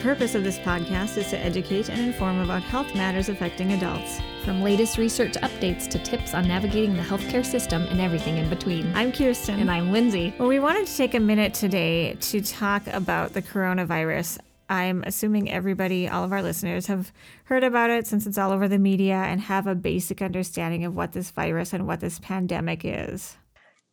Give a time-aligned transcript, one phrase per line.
[0.00, 4.20] Purpose of this podcast is to educate and inform about health matters affecting adults.
[4.44, 8.90] From latest research updates to tips on navigating the healthcare system and everything in between.
[8.94, 9.60] I'm Kirsten.
[9.60, 10.34] And I'm Lindsay.
[10.38, 14.38] Well, we wanted to take a minute today to talk about the coronavirus.
[14.70, 17.12] I'm assuming everybody, all of our listeners, have
[17.44, 20.96] heard about it since it's all over the media and have a basic understanding of
[20.96, 23.36] what this virus and what this pandemic is.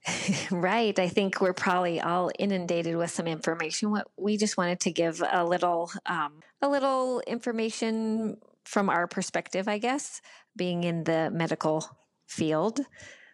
[0.51, 0.97] Right.
[0.97, 3.91] I think we're probably all inundated with some information.
[3.91, 9.67] What we just wanted to give a little, um, a little information from our perspective,
[9.67, 10.21] I guess,
[10.55, 11.89] being in the medical
[12.27, 12.79] field,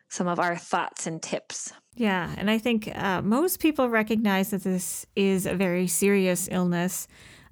[0.09, 1.73] some of our thoughts and tips.
[1.95, 7.07] Yeah, and I think uh, most people recognize that this is a very serious illness.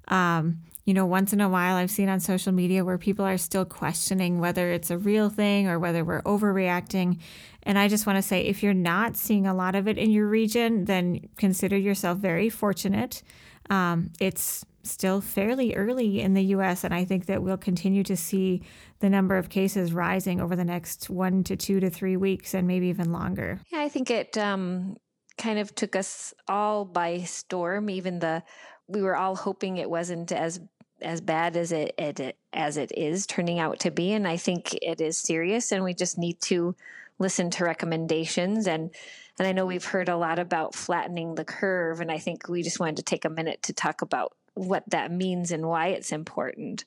[0.08, 3.38] Um, you know, once in a while, I've seen on social media where people are
[3.38, 7.20] still questioning whether it's a real thing or whether we're overreacting.
[7.62, 10.10] And I just want to say if you're not seeing a lot of it in
[10.10, 13.22] your region, then consider yourself very fortunate.
[13.70, 18.16] Um, it's still fairly early in the US, and I think that we'll continue to
[18.16, 18.62] see
[18.98, 22.66] the number of cases rising over the next one to two to three weeks and
[22.66, 23.60] maybe even longer.
[23.70, 24.96] Yeah, I think it um,
[25.38, 28.42] kind of took us all by storm, even the
[28.88, 30.60] we were all hoping it wasn't as
[31.02, 34.74] as bad as it, it, as it is turning out to be and i think
[34.82, 36.74] it is serious and we just need to
[37.18, 38.90] listen to recommendations and
[39.38, 42.62] and i know we've heard a lot about flattening the curve and i think we
[42.62, 46.12] just wanted to take a minute to talk about what that means and why it's
[46.12, 46.84] important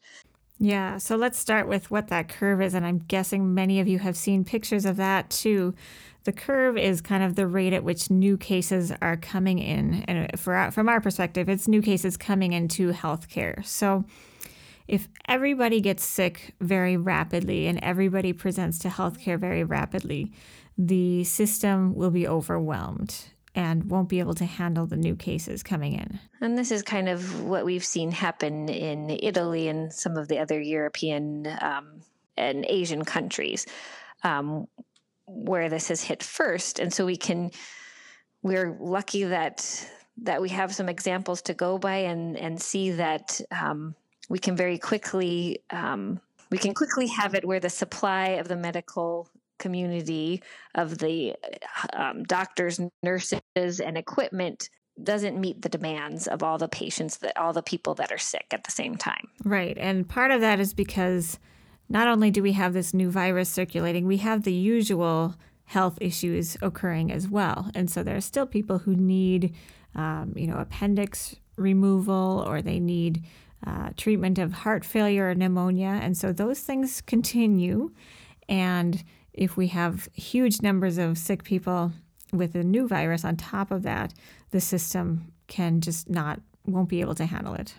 [0.58, 2.74] yeah, so let's start with what that curve is.
[2.74, 5.76] And I'm guessing many of you have seen pictures of that too.
[6.24, 10.06] The curve is kind of the rate at which new cases are coming in.
[10.08, 13.66] And uh, for, from our perspective, it's new cases coming into healthcare.
[13.66, 14.06] So
[14.88, 20.32] if everybody gets sick very rapidly and everybody presents to healthcare very rapidly,
[20.78, 25.94] the system will be overwhelmed and won't be able to handle the new cases coming
[25.94, 26.20] in.
[26.42, 30.40] And this is kind of what we've seen happen in Italy and some of the
[30.40, 32.02] other European um,
[32.38, 33.66] and Asian countries
[34.24, 34.68] um,
[35.26, 36.80] where this has hit first.
[36.80, 37.52] And so we can,
[38.44, 39.90] we're lucky that
[40.24, 43.96] that we have some examples to go by and and see that um,
[44.30, 48.56] we can very quickly um, we can quickly have it where the supply of the
[48.56, 49.28] medical
[49.60, 50.42] community
[50.76, 51.36] of the
[51.94, 54.70] um, doctors, nurses, and equipment
[55.04, 58.46] doesn't meet the demands of all the patients that all the people that are sick
[58.52, 59.28] at the same time.
[59.44, 59.78] Right.
[59.78, 61.38] And part of that is because
[61.90, 65.36] not only do we have this new virus circulating, we have the usual
[65.66, 67.70] health issues occurring as well.
[67.76, 69.54] And so there are still people who need,
[69.96, 73.26] um, you know, appendix removal or they need
[73.66, 76.00] uh, treatment of heart failure or pneumonia.
[76.02, 77.92] And so those things continue.
[78.48, 79.04] And
[79.36, 81.92] if we have huge numbers of sick people
[82.32, 84.14] with a new virus on top of that,
[84.52, 87.76] the system can just not, won't be able to handle it.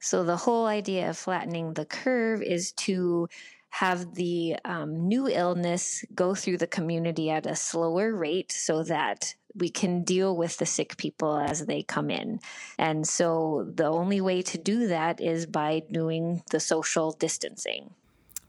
[0.00, 3.28] So, the whole idea of flattening the curve is to
[3.70, 9.34] have the um, new illness go through the community at a slower rate so that
[9.54, 12.40] we can deal with the sick people as they come in.
[12.78, 17.94] And so, the only way to do that is by doing the social distancing.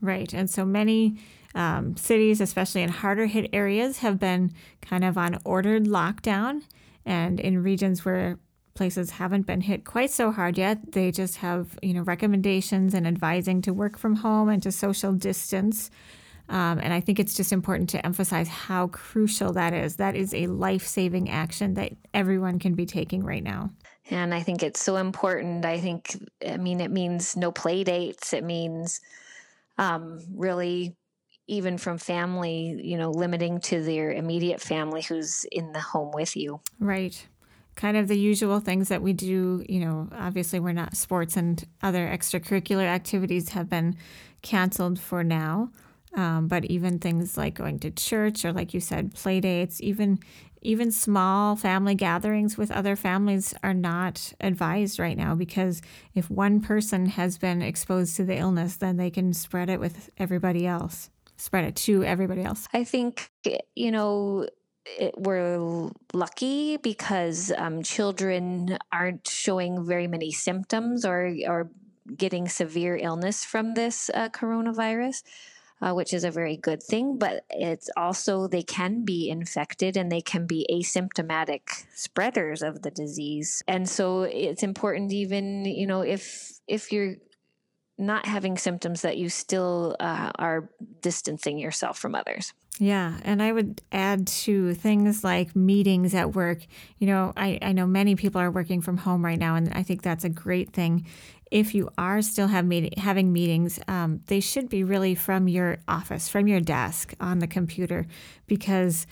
[0.01, 0.33] Right.
[0.33, 1.17] And so many
[1.57, 6.61] um, cities, especially in harder hit areas, have been kind of on ordered lockdown.
[7.03, 8.37] And in regions where
[8.75, 13.07] places haven't been hit quite so hard yet, they just have you know recommendations and
[13.07, 15.89] advising to work from home and to social distance.
[16.49, 19.95] Um, and I think it's just important to emphasize how crucial that is.
[19.95, 23.71] That is a life saving action that everyone can be taking right now.
[24.09, 25.65] And I think it's so important.
[25.65, 26.15] I think,
[26.47, 28.31] I mean, it means no play dates.
[28.31, 29.01] It means
[29.77, 30.95] um, really
[31.47, 36.35] even from family, you know, limiting to their immediate family who's in the home with
[36.35, 36.59] you.
[36.79, 37.27] Right.
[37.75, 41.65] Kind of the usual things that we do, you know, obviously we're not sports and
[41.81, 43.95] other extracurricular activities have been
[44.41, 45.71] canceled for now.
[46.15, 50.19] Um, but even things like going to church or like you said, play dates, even
[50.63, 55.83] even small family gatherings with other families are not advised right now because
[56.15, 60.09] if one person has been exposed to the illness, then they can spread it with
[60.17, 62.67] everybody else spread it to everybody else?
[62.73, 63.31] I think,
[63.75, 64.47] you know,
[64.85, 71.69] it, we're lucky because um, children aren't showing very many symptoms or or
[72.15, 75.23] getting severe illness from this uh, coronavirus.
[75.79, 80.11] Uh, which is a very good thing, but it's also they can be infected and
[80.11, 83.61] they can be asymptomatic spreaders of the disease.
[83.67, 87.17] And so it's important, even you know, if if you're
[87.97, 90.69] not having symptoms, that you still uh, are
[91.01, 92.53] distancing yourself from others.
[92.79, 96.59] Yeah, and I would add to things like meetings at work.
[96.99, 99.81] You know, I, I know many people are working from home right now, and I
[99.81, 101.07] think that's a great thing.
[101.49, 105.77] If you are still have meet, having meetings, um, they should be really from your
[105.87, 108.05] office, from your desk on the computer,
[108.45, 109.07] because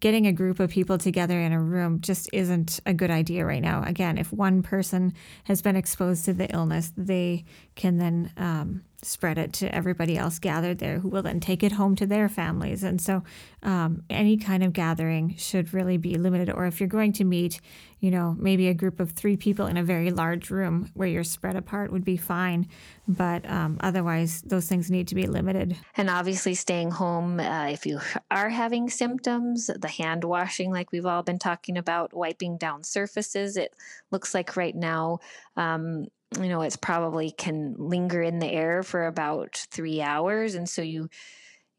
[0.00, 3.62] getting a group of people together in a room just isn't a good idea right
[3.62, 3.82] now.
[3.84, 5.12] Again, if one person
[5.44, 10.40] has been exposed to the illness, they can then um, spread it to everybody else
[10.40, 12.82] gathered there, who will then take it home to their families.
[12.82, 13.22] And so,
[13.62, 16.50] um, any kind of gathering should really be limited.
[16.50, 17.60] Or if you're going to meet,
[18.00, 21.24] you know, maybe a group of three people in a very large room where you're
[21.24, 22.66] spread apart would be fine.
[23.06, 25.76] But um, otherwise, those things need to be limited.
[25.96, 31.06] And obviously, staying home uh, if you are having symptoms, the hand washing, like we've
[31.06, 33.56] all been talking about, wiping down surfaces.
[33.56, 33.74] It
[34.10, 35.20] looks like right now,
[35.56, 36.06] um,
[36.36, 40.54] you know, it's probably can linger in the air for about three hours.
[40.54, 41.08] And so you,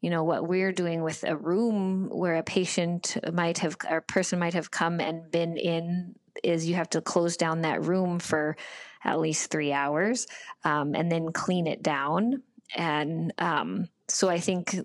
[0.00, 4.02] you know, what we're doing with a room where a patient might have, or a
[4.02, 8.18] person might have come and been in is you have to close down that room
[8.18, 8.56] for
[9.04, 10.26] at least three hours
[10.64, 12.42] um, and then clean it down.
[12.74, 14.76] And um, so I think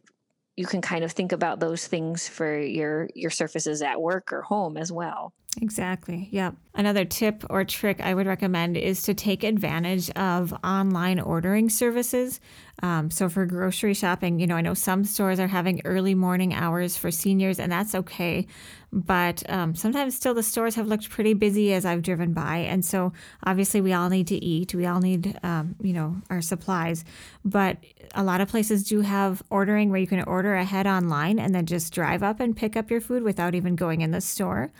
[0.56, 4.42] you can kind of think about those things for your your surfaces at work or
[4.42, 5.34] home as well.
[5.62, 6.28] Exactly.
[6.32, 6.56] Yep.
[6.74, 12.42] Another tip or trick I would recommend is to take advantage of online ordering services.
[12.84, 16.54] Um, so, for grocery shopping, you know, I know some stores are having early morning
[16.54, 18.48] hours for seniors, and that's okay.
[18.92, 22.58] But um, sometimes still the stores have looked pretty busy as I've driven by.
[22.58, 23.14] And so,
[23.44, 24.76] obviously, we all need to eat.
[24.76, 27.06] We all need, um, you know, our supplies.
[27.46, 27.78] But
[28.14, 31.66] a lot of places do have ordering where you can order ahead online and then
[31.66, 34.72] just drive up and pick up your food without even going in the store.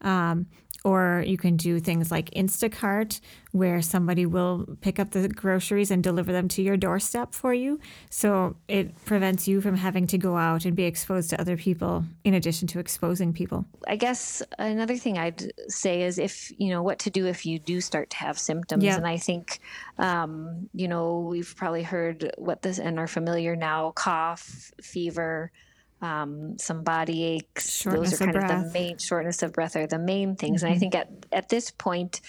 [0.00, 0.46] Um,
[0.84, 6.04] or you can do things like Instacart, where somebody will pick up the groceries and
[6.04, 7.80] deliver them to your doorstep for you.
[8.10, 12.04] So it prevents you from having to go out and be exposed to other people,
[12.22, 13.66] in addition to exposing people.
[13.88, 17.58] I guess another thing I'd say is if, you know, what to do if you
[17.58, 18.84] do start to have symptoms.
[18.84, 18.96] Yeah.
[18.96, 19.58] And I think,
[19.98, 25.50] um, you know, we've probably heard what this and are familiar now cough, fever
[26.00, 27.80] um, some body aches.
[27.80, 30.62] Shortness Those are kind of, of, the main shortness of breath are the main things.
[30.62, 30.66] Mm-hmm.
[30.66, 30.80] And I mm-hmm.
[30.80, 32.20] think at at this point,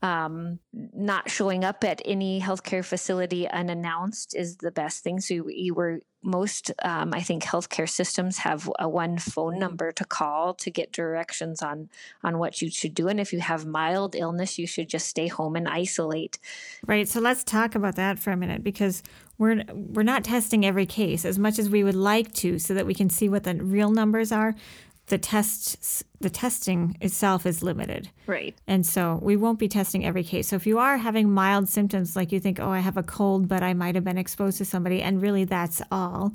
[0.00, 5.20] um, not showing up at any healthcare facility unannounced is the best thing.
[5.20, 9.92] So you, you were most, um, I think, healthcare systems have a one phone number
[9.92, 11.88] to call to get directions on
[12.22, 13.08] on what you should do.
[13.08, 16.38] And if you have mild illness, you should just stay home and isolate.
[16.86, 17.08] Right.
[17.08, 19.02] So let's talk about that for a minute because
[19.38, 22.86] we're we're not testing every case as much as we would like to, so that
[22.86, 24.54] we can see what the real numbers are
[25.08, 28.10] the tests the testing itself is limited.
[28.26, 28.56] Right.
[28.66, 30.48] And so we won't be testing every case.
[30.48, 33.48] So if you are having mild symptoms like you think, "Oh, I have a cold,
[33.48, 36.32] but I might have been exposed to somebody," and really that's all,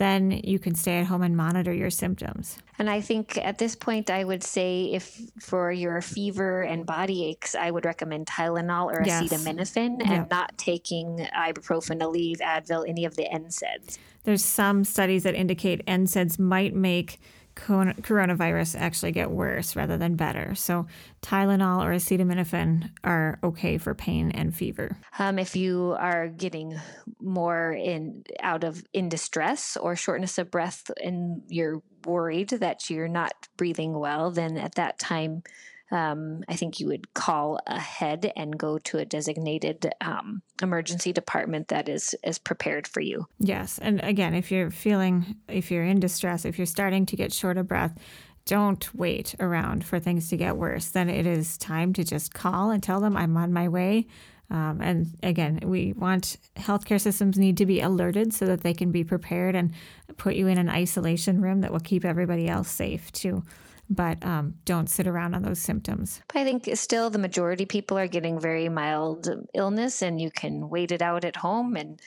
[0.00, 2.56] then you can stay at home and monitor your symptoms.
[2.78, 7.26] And I think at this point, I would say if for your fever and body
[7.26, 9.24] aches, I would recommend Tylenol or yes.
[9.24, 13.98] acetaminophen and not taking ibuprofen, Aleve, Advil, any of the NSAIDs.
[14.24, 17.20] There's some studies that indicate NSAIDs might make
[17.56, 20.54] coronavirus actually get worse rather than better.
[20.54, 20.86] So
[21.22, 24.96] Tylenol or acetaminophen are okay for pain and fever.
[25.18, 26.78] Um, if you are getting
[27.20, 33.08] more in out of in distress or shortness of breath and you're worried that you're
[33.08, 35.42] not breathing well, then at that time
[35.90, 41.68] um, I think you would call ahead and go to a designated um, emergency department
[41.68, 43.26] that is is prepared for you.
[43.38, 47.32] Yes, and again, if you're feeling, if you're in distress, if you're starting to get
[47.32, 47.98] short of breath,
[48.44, 50.88] don't wait around for things to get worse.
[50.88, 54.06] Then it is time to just call and tell them I'm on my way.
[54.50, 58.90] Um, and again, we want healthcare systems need to be alerted so that they can
[58.90, 59.72] be prepared and
[60.16, 63.44] put you in an isolation room that will keep everybody else safe too
[63.90, 66.22] but um, don't sit around on those symptoms.
[66.28, 70.70] But I think still the majority people are getting very mild illness, and you can
[70.70, 71.76] wait it out at home.
[71.76, 72.00] And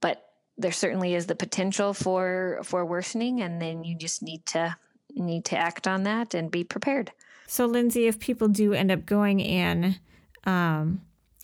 [0.00, 0.24] but
[0.56, 4.76] there certainly is the potential for for worsening, and then you just need to
[5.14, 7.12] need to act on that and be prepared.
[7.46, 9.96] So, Lindsay, if people do end up going in,
[10.44, 11.02] um,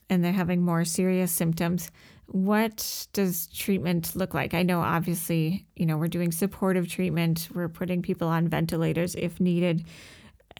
[0.09, 1.90] and they're having more serious symptoms,
[2.32, 4.54] what does treatment look like?
[4.54, 9.40] I know obviously, you know, we're doing supportive treatment, we're putting people on ventilators if
[9.40, 9.84] needed.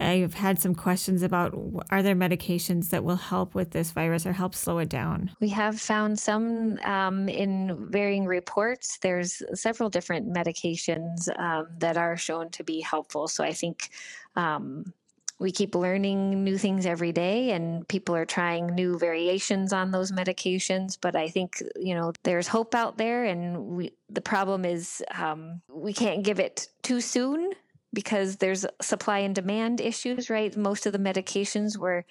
[0.01, 1.55] I've had some questions about
[1.91, 5.31] are there medications that will help with this virus or help slow it down?
[5.41, 8.99] We have found some um, in varying reports.
[9.03, 13.29] There's several different medications um, that are shown to be helpful.
[13.29, 13.91] So I think
[14.37, 14.95] um,
[15.41, 20.13] we keep learning new things every day and people are trying new variations on those
[20.13, 25.03] medications but i think you know there's hope out there and we, the problem is
[25.19, 27.53] um, we can't give it too soon
[27.93, 30.57] because there's supply and demand issues, right?
[30.57, 32.05] Most of the medications were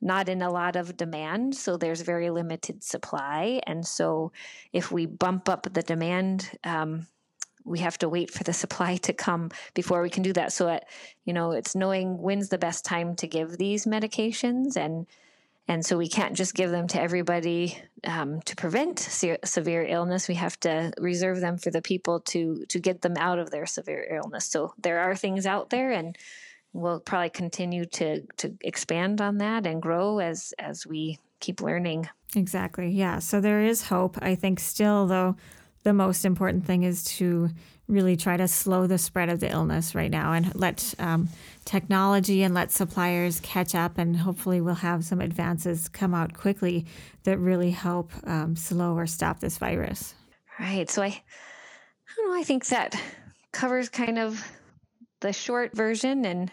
[0.00, 3.60] not in a lot of demand, so there's very limited supply.
[3.66, 4.32] And so
[4.72, 7.06] if we bump up the demand, um,
[7.64, 10.52] we have to wait for the supply to come before we can do that.
[10.52, 10.80] So,
[11.24, 15.06] you know, it's knowing when's the best time to give these medications and
[15.70, 20.26] and so we can't just give them to everybody um, to prevent se- severe illness.
[20.26, 23.66] We have to reserve them for the people to to get them out of their
[23.66, 24.46] severe illness.
[24.46, 26.18] So there are things out there, and
[26.72, 32.08] we'll probably continue to to expand on that and grow as as we keep learning.
[32.34, 32.90] Exactly.
[32.90, 33.20] Yeah.
[33.20, 34.18] So there is hope.
[34.20, 35.36] I think still though
[35.82, 37.50] the most important thing is to
[37.88, 41.28] really try to slow the spread of the illness right now and let um,
[41.64, 43.98] technology and let suppliers catch up.
[43.98, 46.86] And hopefully, we'll have some advances come out quickly
[47.24, 50.14] that really help um, slow or stop this virus.
[50.58, 50.88] Right.
[50.88, 51.22] So I, I
[52.16, 52.38] don't know.
[52.38, 53.00] I think that
[53.52, 54.46] covers kind of
[55.20, 56.50] the short version and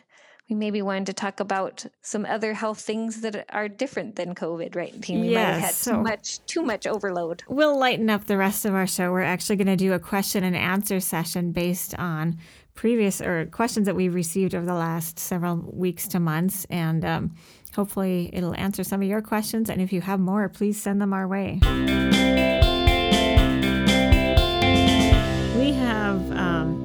[0.49, 4.75] we maybe wanted to talk about some other health things that are different than COVID,
[4.75, 4.93] right?
[5.09, 7.43] We yes, might have had so too much too much overload.
[7.47, 9.11] We'll lighten up the rest of our show.
[9.11, 12.37] We're actually going to do a question and answer session based on
[12.75, 17.35] previous or questions that we've received over the last several weeks to months, and um,
[17.75, 19.69] hopefully it'll answer some of your questions.
[19.69, 21.59] And if you have more, please send them our way.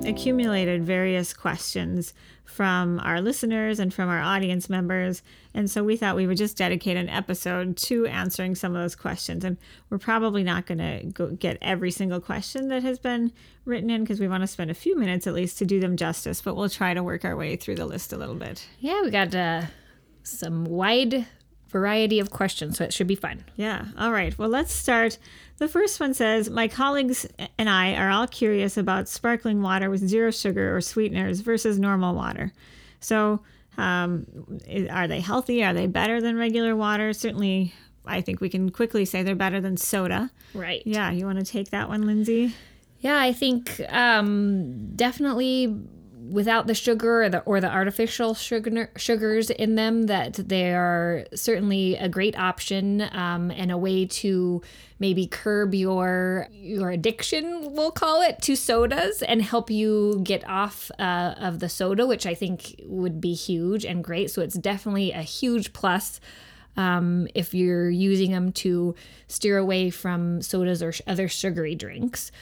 [0.04, 5.22] Accumulated various questions from our listeners and from our audience members.
[5.54, 8.94] And so we thought we would just dedicate an episode to answering some of those
[8.94, 9.44] questions.
[9.44, 9.56] And
[9.88, 13.32] we're probably not going to get every single question that has been
[13.64, 15.96] written in because we want to spend a few minutes at least to do them
[15.96, 18.68] justice, but we'll try to work our way through the list a little bit.
[18.80, 19.62] Yeah, we got uh,
[20.22, 21.26] some wide
[21.72, 23.44] variety of questions, so it should be fun.
[23.56, 23.86] Yeah.
[23.98, 24.36] All right.
[24.38, 25.18] Well, let's start.
[25.58, 27.26] The first one says My colleagues
[27.58, 32.14] and I are all curious about sparkling water with zero sugar or sweeteners versus normal
[32.14, 32.52] water.
[33.00, 33.40] So,
[33.78, 34.26] um,
[34.90, 35.64] are they healthy?
[35.64, 37.12] Are they better than regular water?
[37.12, 37.72] Certainly,
[38.04, 40.30] I think we can quickly say they're better than soda.
[40.54, 40.82] Right.
[40.84, 41.10] Yeah.
[41.10, 42.54] You want to take that one, Lindsay?
[43.00, 45.76] Yeah, I think um, definitely
[46.32, 51.24] without the sugar or the or the artificial sugar sugars in them that they are
[51.34, 54.62] certainly a great option um, and a way to
[54.98, 60.90] maybe curb your your addiction we'll call it to sodas and help you get off
[60.98, 64.30] uh, of the soda which i think would be huge and great.
[64.30, 66.20] So it's definitely a huge plus
[66.76, 68.94] um, if you're using them to
[69.28, 72.32] steer away from sodas or sh- other sugary drinks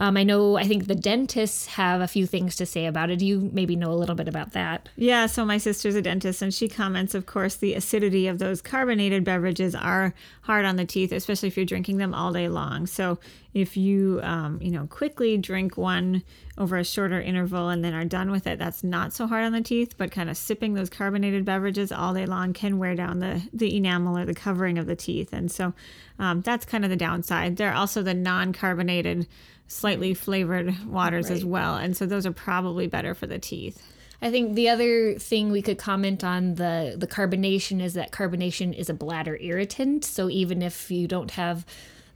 [0.00, 3.18] um, I know, I think the dentists have a few things to say about it.
[3.18, 4.88] Do you maybe know a little bit about that?
[4.96, 8.62] Yeah, so my sister's a dentist, and she comments, of course, the acidity of those
[8.62, 12.86] carbonated beverages are hard on the teeth, especially if you're drinking them all day long.
[12.86, 13.18] So
[13.52, 16.22] if you, um, you know, quickly drink one
[16.56, 19.52] over a shorter interval and then are done with it, that's not so hard on
[19.52, 19.98] the teeth.
[19.98, 23.76] But kind of sipping those carbonated beverages all day long can wear down the the
[23.76, 25.74] enamel or the covering of the teeth, and so
[26.18, 27.58] um, that's kind of the downside.
[27.58, 29.26] There are also the non-carbonated
[29.70, 31.36] slightly flavored waters right.
[31.36, 31.76] as well.
[31.76, 33.80] And so those are probably better for the teeth.
[34.20, 38.76] I think the other thing we could comment on the the carbonation is that carbonation
[38.76, 40.04] is a bladder irritant.
[40.04, 41.64] So even if you don't have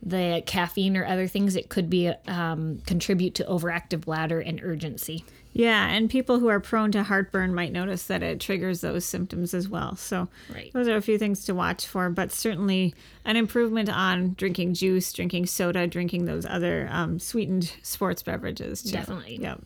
[0.03, 5.25] the caffeine or other things, it could be um, contribute to overactive bladder and urgency.
[5.55, 9.55] Yeah, and people who are prone to heartburn might notice that it triggers those symptoms
[9.55, 9.95] as well.
[9.95, 10.73] So right.
[10.73, 12.93] those are a few things to watch for, but certainly
[13.25, 18.83] an improvement on drinking juice, drinking soda, drinking those other um, sweetened sports beverages.
[18.83, 18.91] Too.
[18.91, 19.37] Definitely.
[19.41, 19.63] Yep.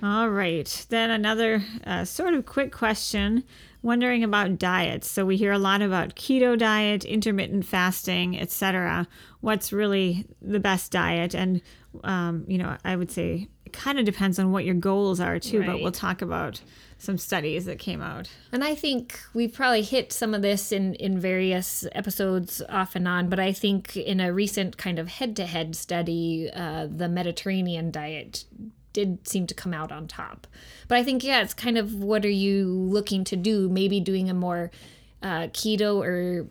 [0.00, 0.86] All right.
[0.90, 3.42] Then another uh, sort of quick question
[3.82, 5.10] wondering about diets.
[5.10, 9.08] So we hear a lot about keto diet, intermittent fasting, etc.
[9.40, 11.34] What's really the best diet?
[11.34, 11.60] And
[12.04, 15.60] um, you know, I would say kind of depends on what your goals are too,
[15.60, 15.66] right.
[15.66, 16.60] but we'll talk about
[16.96, 18.30] some studies that came out.
[18.52, 23.06] And I think we probably hit some of this in, in various episodes off and
[23.06, 27.08] on, but I think in a recent kind of head to head study, uh, the
[27.08, 28.44] Mediterranean diet
[28.92, 30.46] did seem to come out on top.
[30.88, 33.68] But I think, yeah, it's kind of what are you looking to do?
[33.68, 34.70] Maybe doing a more
[35.22, 36.46] uh, keto or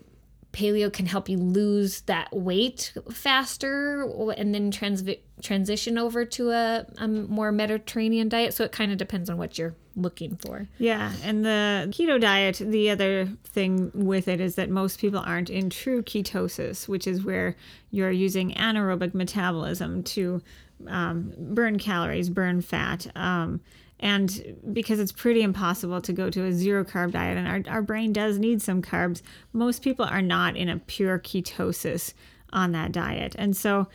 [0.51, 4.03] paleo can help you lose that weight faster
[4.37, 5.03] and then trans-
[5.43, 8.53] transition over to a, a more Mediterranean diet.
[8.53, 10.67] So it kind of depends on what you're looking for.
[10.79, 15.49] Yeah, and the keto diet, the other thing with it is that most people aren't
[15.49, 17.55] in true ketosis, which is where
[17.91, 20.41] you're using anaerobic metabolism to
[20.87, 23.07] um, burn calories, burn fat.
[23.15, 23.61] Um,
[23.99, 27.81] and because it's pretty impossible to go to a zero carb diet, and our, our
[27.81, 29.21] brain does need some carbs,
[29.53, 32.13] most people are not in a pure ketosis
[32.51, 33.35] on that diet.
[33.37, 33.87] And so,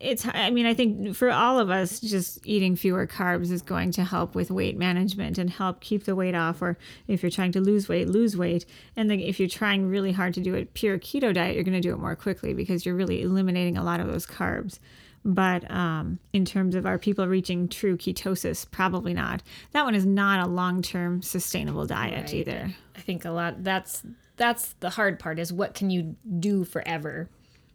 [0.00, 3.90] it's i mean i think for all of us just eating fewer carbs is going
[3.90, 6.76] to help with weight management and help keep the weight off or
[7.08, 10.34] if you're trying to lose weight lose weight and then if you're trying really hard
[10.34, 12.94] to do a pure keto diet you're going to do it more quickly because you're
[12.94, 14.78] really eliminating a lot of those carbs
[15.26, 19.42] but um, in terms of our people reaching true ketosis, probably not.
[19.72, 22.34] That one is not a long-term sustainable diet right.
[22.34, 22.74] either.
[22.94, 23.64] I think a lot.
[23.64, 24.04] That's
[24.36, 25.40] that's the hard part.
[25.40, 27.28] Is what can you do forever?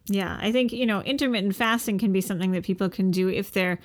[0.08, 3.52] Yeah, I think, you know, intermittent fasting can be something that people can do if
[3.52, 3.80] they're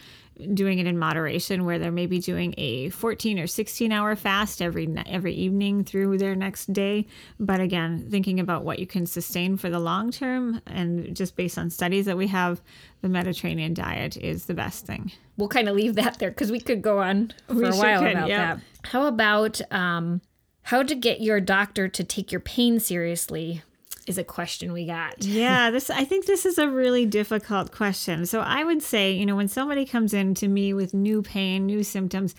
[0.52, 4.88] doing it in moderation where they're maybe doing a 14 or 16 hour fast every
[5.06, 7.06] every evening through their next day.
[7.40, 11.58] But again thinking about what you can sustain for the long term and just based
[11.58, 12.61] on studies that we have
[13.00, 15.12] the mediterranean diet is the best thing.
[15.37, 18.00] We'll kind of leave that there because we could go on for we a while
[18.00, 18.61] could, about that.
[18.85, 20.20] How about um,
[20.62, 23.62] how to get your doctor to take your pain seriously
[24.06, 25.14] is a question we got.
[25.25, 28.26] yeah, this I think this is a really difficult question.
[28.26, 31.66] So I would say, you know, when somebody comes in to me with new pain,
[31.66, 32.34] new symptoms,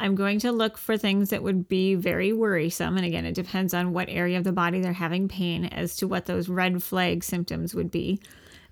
[0.00, 2.96] I'm going to look for things that would be very worrisome.
[2.96, 6.06] And again, it depends on what area of the body they're having pain as to
[6.06, 8.20] what those red flag symptoms would be.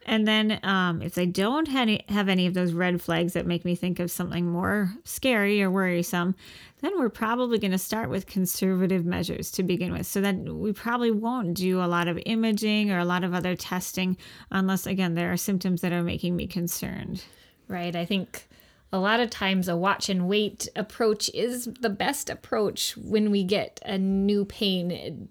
[0.06, 3.74] And then um, if they don't have any of those red flags that make me
[3.74, 6.36] think of something more scary or worrisome,
[6.80, 10.06] then we're probably going to start with conservative measures to begin with.
[10.06, 13.56] So that we probably won't do a lot of imaging or a lot of other
[13.56, 14.16] testing
[14.52, 17.24] unless, again, there are symptoms that are making me concerned.
[17.66, 17.96] Right.
[17.96, 18.46] I think
[18.92, 23.42] a lot of times a watch and wait approach is the best approach when we
[23.42, 25.28] get a new pain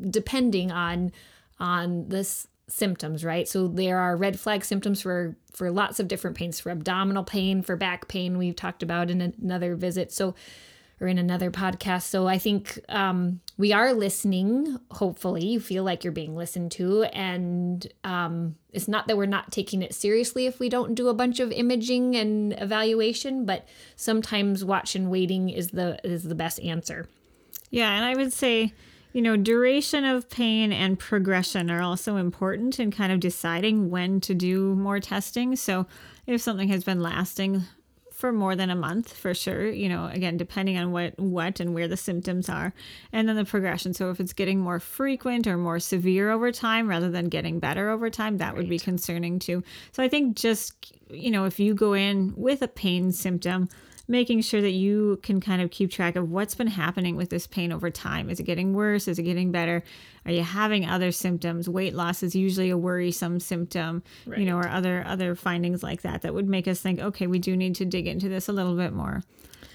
[0.00, 1.10] depending on
[1.58, 3.46] on this symptoms, right?
[3.48, 7.62] So there are red flag symptoms for for lots of different pains, for abdominal pain,
[7.62, 8.38] for back pain.
[8.38, 10.12] We've talked about in another visit.
[10.12, 10.34] So
[11.00, 12.02] or in another podcast.
[12.02, 14.78] So I think um, we are listening.
[14.90, 19.52] Hopefully, you feel like you're being listened to, and um, it's not that we're not
[19.52, 24.64] taking it seriously if we don't do a bunch of imaging and evaluation, but sometimes
[24.64, 27.08] watch and waiting is the is the best answer.
[27.70, 28.72] Yeah, and I would say
[29.14, 34.20] you know, duration of pain and progression are also important in kind of deciding when
[34.20, 35.54] to do more testing.
[35.54, 35.86] So,
[36.26, 37.62] if something has been lasting
[38.12, 41.74] for more than a month, for sure, you know, again, depending on what what and
[41.74, 42.74] where the symptoms are,
[43.12, 43.94] and then the progression.
[43.94, 47.90] So, if it's getting more frequent or more severe over time rather than getting better
[47.90, 48.56] over time, that right.
[48.56, 49.62] would be concerning too.
[49.92, 53.68] So, I think just, you know, if you go in with a pain symptom,
[54.06, 57.46] making sure that you can kind of keep track of what's been happening with this
[57.46, 58.28] pain over time.
[58.28, 59.08] Is it getting worse?
[59.08, 59.82] Is it getting better?
[60.26, 61.68] Are you having other symptoms?
[61.68, 64.38] Weight loss is usually a worrisome symptom, right.
[64.38, 67.38] you know, or other other findings like that that would make us think, okay, we
[67.38, 69.22] do need to dig into this a little bit more.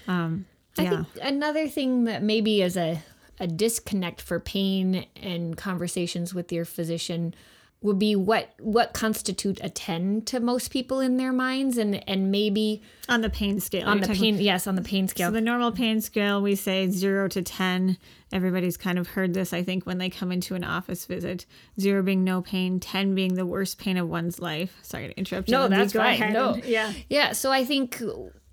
[0.06, 0.46] Um,
[0.78, 0.90] I yeah.
[0.90, 3.02] think another thing that maybe is a
[3.40, 7.34] a disconnect for pain and conversations with your physician
[7.82, 12.30] would be what what constitute a 10 to most people in their minds and and
[12.30, 15.28] maybe on the pain scale on the pain about, yes on the pain scale.
[15.28, 17.96] so the normal pain scale we say 0 to 10
[18.32, 21.46] everybody's kind of heard this i think when they come into an office visit.
[21.80, 24.78] 0 being no pain 10 being the worst pain of one's life.
[24.82, 25.52] Sorry to interrupt you.
[25.52, 26.32] No that's fine.
[26.32, 26.54] no.
[26.54, 26.92] and, yeah.
[27.08, 28.02] Yeah so i think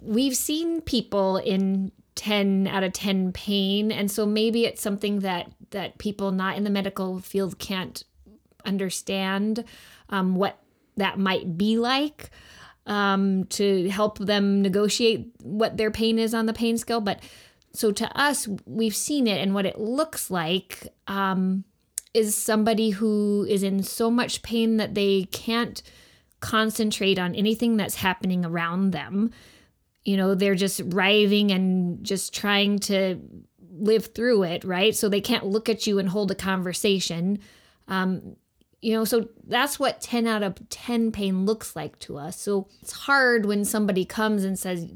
[0.01, 5.51] we've seen people in 10 out of 10 pain and so maybe it's something that
[5.71, 8.03] that people not in the medical field can't
[8.67, 9.63] understand
[10.09, 10.59] um, what
[10.97, 12.29] that might be like
[12.87, 17.01] um, to help them negotiate what their pain is on the pain scale.
[17.01, 17.21] But
[17.73, 21.63] so to us, we've seen it, and what it looks like um,
[22.13, 25.83] is somebody who is in so much pain that they can't
[26.39, 29.31] concentrate on anything that's happening around them.
[30.03, 33.19] You know, they're just writhing and just trying to
[33.79, 34.95] live through it, right?
[34.95, 37.39] So they can't look at you and hold a conversation.
[37.87, 38.37] Um,
[38.81, 42.39] you know, so that's what 10 out of 10 pain looks like to us.
[42.39, 44.87] So it's hard when somebody comes and says,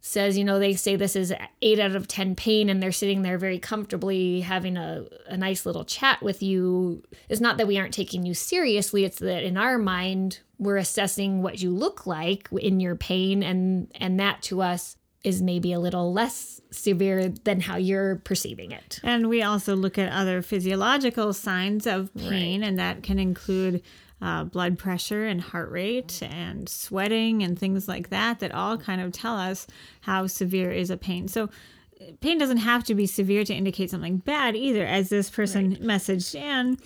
[0.00, 3.22] says, you know, they say this is eight out of 10 pain and they're sitting
[3.22, 7.02] there very comfortably having a, a nice little chat with you.
[7.28, 11.42] It's not that we aren't taking you seriously, it's that in our mind, we're assessing
[11.42, 15.80] what you look like in your pain and and that to us is maybe a
[15.80, 19.00] little less severe than how you're perceiving it.
[19.02, 23.82] And we also look at other physiological signs of pain, and that can include
[24.22, 29.00] uh, blood pressure and heart rate and sweating and things like that, that all kind
[29.00, 29.66] of tell us
[30.02, 31.26] how severe is a pain.
[31.26, 31.50] So,
[32.20, 35.82] pain doesn't have to be severe to indicate something bad either, as this person right.
[35.82, 36.78] messaged in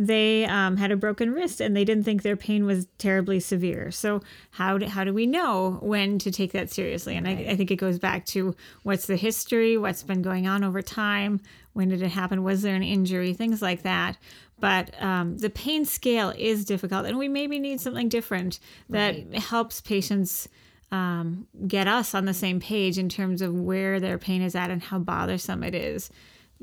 [0.00, 3.90] they um, had a broken wrist and they didn't think their pain was terribly severe.
[3.90, 7.16] So how do, how do we know when to take that seriously?
[7.16, 7.48] And right.
[7.48, 10.82] I, I think it goes back to what's the history, what's been going on over
[10.82, 11.40] time,
[11.72, 14.16] when did it happen, was there an injury, things like that.
[14.60, 19.34] But um, the pain scale is difficult, and we maybe need something different that right.
[19.34, 20.48] helps patients
[20.92, 24.70] um, get us on the same page in terms of where their pain is at
[24.70, 26.10] and how bothersome it is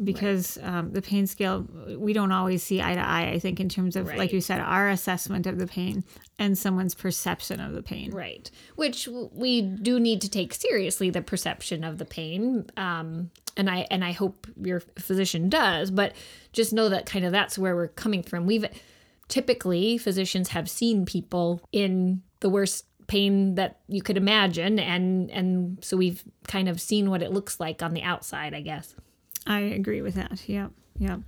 [0.03, 0.67] because right.
[0.67, 1.65] um, the pain scale
[1.97, 4.17] we don't always see eye to eye i think in terms of right.
[4.17, 6.03] like you said our assessment of the pain
[6.37, 11.21] and someone's perception of the pain right which we do need to take seriously the
[11.21, 16.13] perception of the pain um, and i and i hope your physician does but
[16.51, 18.65] just know that kind of that's where we're coming from we've
[19.29, 25.77] typically physicians have seen people in the worst pain that you could imagine and and
[25.83, 28.95] so we've kind of seen what it looks like on the outside i guess
[29.45, 30.47] I agree with that.
[30.47, 30.71] Yep.
[30.99, 31.21] Yep.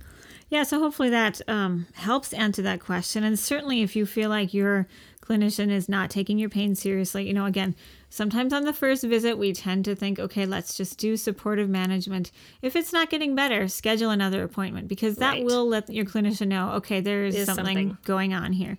[0.48, 0.62] Yeah.
[0.62, 3.22] So hopefully that um, helps answer that question.
[3.22, 4.86] And certainly if you feel like your
[5.20, 7.76] clinician is not taking your pain seriously, you know, again,
[8.08, 12.32] sometimes on the first visit, we tend to think, okay, let's just do supportive management.
[12.62, 15.44] If it's not getting better, schedule another appointment because that right.
[15.44, 18.78] will let your clinician know, okay, there is something, something, going on here.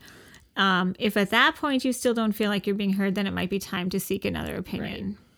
[0.57, 3.33] Um, if at that point you still don't feel like you're being heard, then it
[3.33, 5.05] might be time to seek another opinion.
[5.05, 5.28] Right.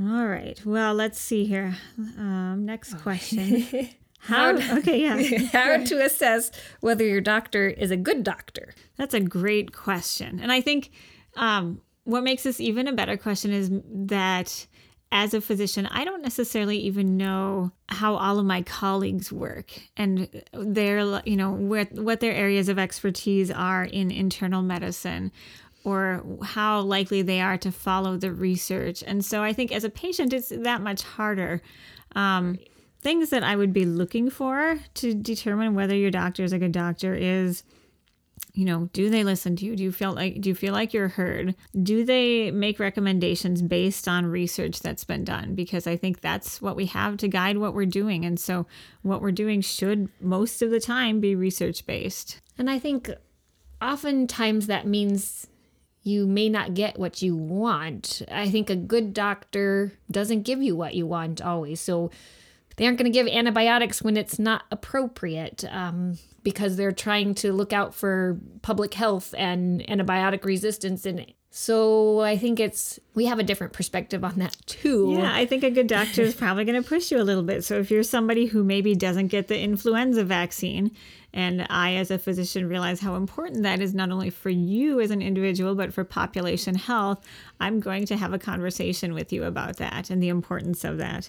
[0.00, 0.60] All right.
[0.64, 1.76] Well, let's see here.
[1.98, 3.88] Um, next question.
[4.22, 5.46] How, okay, yeah.
[5.52, 6.50] How to assess
[6.80, 8.74] whether your doctor is a good doctor?
[8.96, 10.40] That's a great question.
[10.40, 10.90] And I think
[11.36, 14.66] um, what makes this even a better question is that
[15.10, 20.42] as a physician, I don't necessarily even know how all of my colleagues work and
[20.54, 25.32] their, you know, where, what their areas of expertise are in internal medicine
[25.84, 29.02] or how likely they are to follow the research.
[29.06, 31.62] And so I think as a patient, it's that much harder.
[32.14, 32.58] Um,
[33.00, 36.72] things that I would be looking for to determine whether your doctor is a good
[36.72, 37.64] doctor is
[38.54, 39.76] you know do they listen to you?
[39.76, 41.54] Do you feel like do you feel like you're heard?
[41.82, 45.54] Do they make recommendations based on research that's been done?
[45.54, 48.24] Because i think that's what we have to guide what we're doing.
[48.24, 48.66] And so
[49.02, 53.10] what we're doing should most of the time be research based and i think
[53.80, 55.48] oftentimes that means
[56.02, 58.22] you may not get what you want.
[58.30, 61.80] I think a good doctor doesn't give you what you want always.
[61.80, 62.10] So
[62.76, 67.52] they aren't going to give antibiotics when it's not appropriate um, because they're trying to
[67.52, 71.06] look out for public health and antibiotic resistance.
[71.06, 75.16] And so I think it's, we have a different perspective on that too.
[75.18, 77.62] Yeah, I think a good doctor is probably going to push you a little bit.
[77.62, 80.92] So if you're somebody who maybe doesn't get the influenza vaccine,
[81.34, 85.10] and I, as a physician, realize how important that is not only for you as
[85.10, 87.22] an individual, but for population health.
[87.60, 91.28] I'm going to have a conversation with you about that and the importance of that.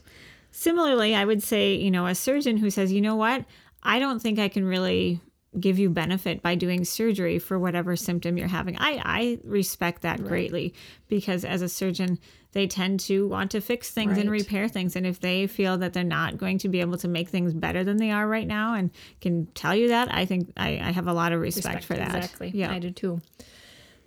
[0.52, 3.44] Similarly, I would say, you know, a surgeon who says, you know what,
[3.84, 5.20] I don't think I can really
[5.60, 8.78] give you benefit by doing surgery for whatever symptom you're having.
[8.78, 10.28] I, I respect that right.
[10.28, 10.74] greatly
[11.08, 12.20] because as a surgeon,
[12.54, 14.22] they tend to want to fix things right.
[14.22, 14.96] and repair things.
[14.96, 17.84] And if they feel that they're not going to be able to make things better
[17.84, 21.08] than they are right now and can tell you that, I think I, I have
[21.08, 22.16] a lot of respect, respect for that.
[22.16, 22.52] Exactly.
[22.54, 22.72] Yeah.
[22.72, 23.22] I do too.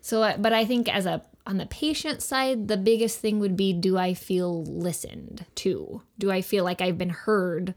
[0.01, 3.57] So, uh, but I think as a on the patient side, the biggest thing would
[3.57, 6.03] be do I feel listened to?
[6.19, 7.75] Do I feel like I've been heard?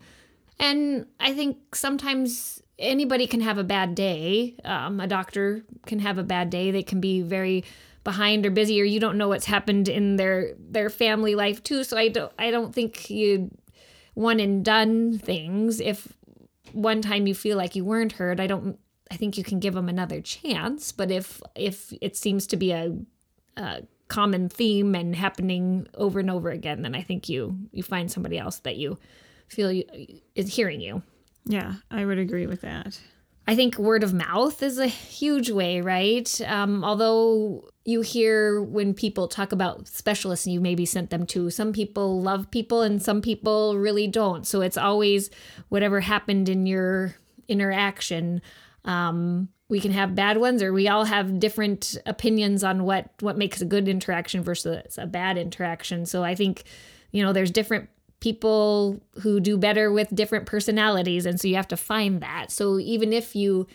[0.59, 4.55] And I think sometimes anybody can have a bad day.
[4.65, 6.71] Um, a doctor can have a bad day.
[6.71, 7.65] They can be very
[8.03, 11.83] behind or busy or you don't know what's happened in their their family life too
[11.83, 13.51] so i don't i don't think you
[14.13, 16.07] one and done things if
[16.71, 18.79] one time you feel like you weren't heard i don't
[19.11, 22.71] i think you can give them another chance but if if it seems to be
[22.71, 22.95] a,
[23.57, 28.09] a common theme and happening over and over again then i think you you find
[28.09, 28.97] somebody else that you
[29.47, 29.83] feel you,
[30.35, 31.03] is hearing you
[31.45, 32.99] yeah i would agree with that
[33.49, 36.39] I think word of mouth is a huge way, right?
[36.41, 41.49] Um, although you hear when people talk about specialists and you maybe sent them to,
[41.49, 44.45] some people love people and some people really don't.
[44.45, 45.31] So it's always
[45.69, 47.15] whatever happened in your
[47.47, 48.43] interaction.
[48.85, 53.35] Um, we can have bad ones or we all have different opinions on what what
[53.35, 56.05] makes a good interaction versus a bad interaction.
[56.05, 56.65] So I think
[57.11, 61.67] you know there's different people who do better with different personalities and so you have
[61.67, 63.67] to find that so even if you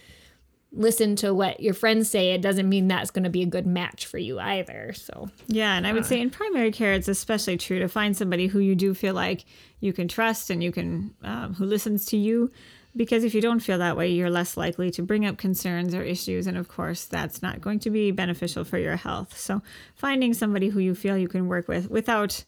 [0.77, 3.67] listen to what your friends say, it doesn't mean that's going to be a good
[3.67, 4.93] match for you either.
[4.93, 8.49] So, Yeah, and I would say in primary care, it's especially true to find somebody
[8.49, 9.45] who you do feel like
[9.81, 12.51] you can trust and you can, um, who listens to you.
[12.97, 16.03] Because if you don't feel that way, you're less likely to bring up concerns or
[16.03, 16.47] issues.
[16.47, 19.37] And of course, that's not going to be beneficial for your health.
[19.37, 19.63] So,
[19.97, 22.45] finding somebody who you feel you can work with without,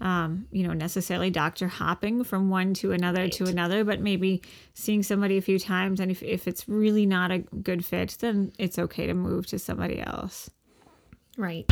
[0.00, 4.42] um, you know, necessarily doctor hopping from one to another to another, but maybe
[4.74, 6.00] seeing somebody a few times.
[6.00, 9.58] And if, if it's really not a good fit, then it's okay to move to
[9.58, 10.50] somebody else.
[11.36, 11.66] right.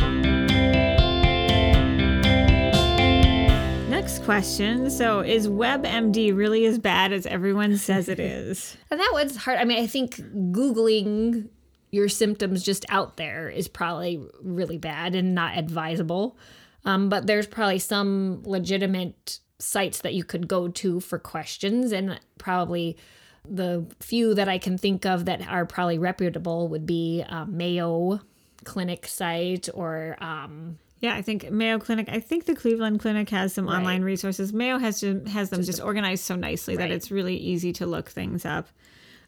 [3.89, 4.89] Next question.
[4.91, 8.77] So, is WebMD really as bad as everyone says it is?
[8.91, 9.57] And that was hard.
[9.57, 11.49] I mean, I think Googling
[11.91, 16.37] your symptoms just out there is probably really bad and not advisable.
[16.85, 22.19] Um, but there's probably some legitimate sites that you could go to for questions, and
[22.37, 22.97] probably
[23.47, 28.21] the few that I can think of that are probably reputable would be uh, Mayo
[28.63, 32.09] Clinic site or um, Yeah, I think Mayo Clinic.
[32.09, 34.53] I think the Cleveland Clinic has some online resources.
[34.53, 38.45] Mayo has has them just, organized so nicely that it's really easy to look things
[38.45, 38.67] up.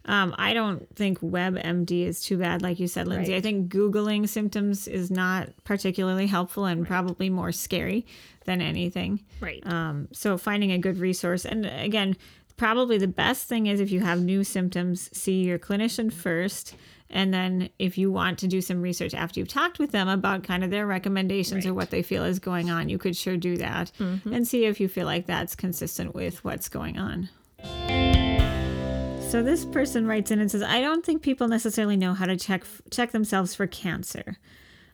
[0.06, 3.34] Um, I don't think WebMD is too bad, like you said, Lindsay.
[3.34, 3.38] Right.
[3.38, 8.06] I think Googling symptoms is not particularly helpful and probably more scary
[8.46, 9.22] than anything.
[9.40, 9.66] right.
[9.66, 12.18] Um, so finding a good resource, and again,
[12.58, 16.76] probably the best thing is if you have new symptoms, see your clinician first,
[17.12, 20.44] and then if you want to do some research after you've talked with them about
[20.44, 23.58] kind of their recommendations or what they feel is going on, you could sure do
[23.58, 27.30] that and see if you feel like that's consistent with what's going on.
[29.32, 32.36] So this person writes in and says, "I don't think people necessarily know how to
[32.36, 34.38] check check themselves for cancer."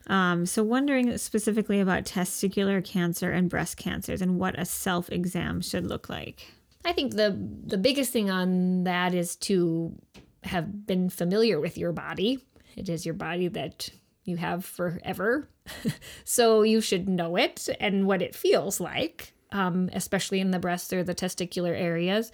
[0.05, 5.61] Um, so wondering specifically about testicular cancer and breast cancers and what a self exam
[5.61, 6.53] should look like.
[6.85, 9.99] I think the the biggest thing on that is to
[10.43, 12.37] have been familiar with your body.
[12.75, 13.89] It is your body that
[14.23, 15.49] you have forever,
[16.25, 20.93] so you should know it and what it feels like, um, especially in the breast
[20.93, 22.31] or the testicular areas,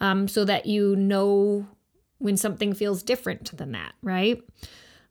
[0.00, 1.66] um, so that you know
[2.18, 4.42] when something feels different than that, right?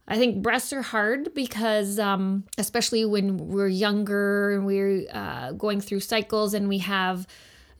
[0.07, 5.81] I think breasts are hard because, um, especially when we're younger and we're uh, going
[5.81, 7.27] through cycles and we have,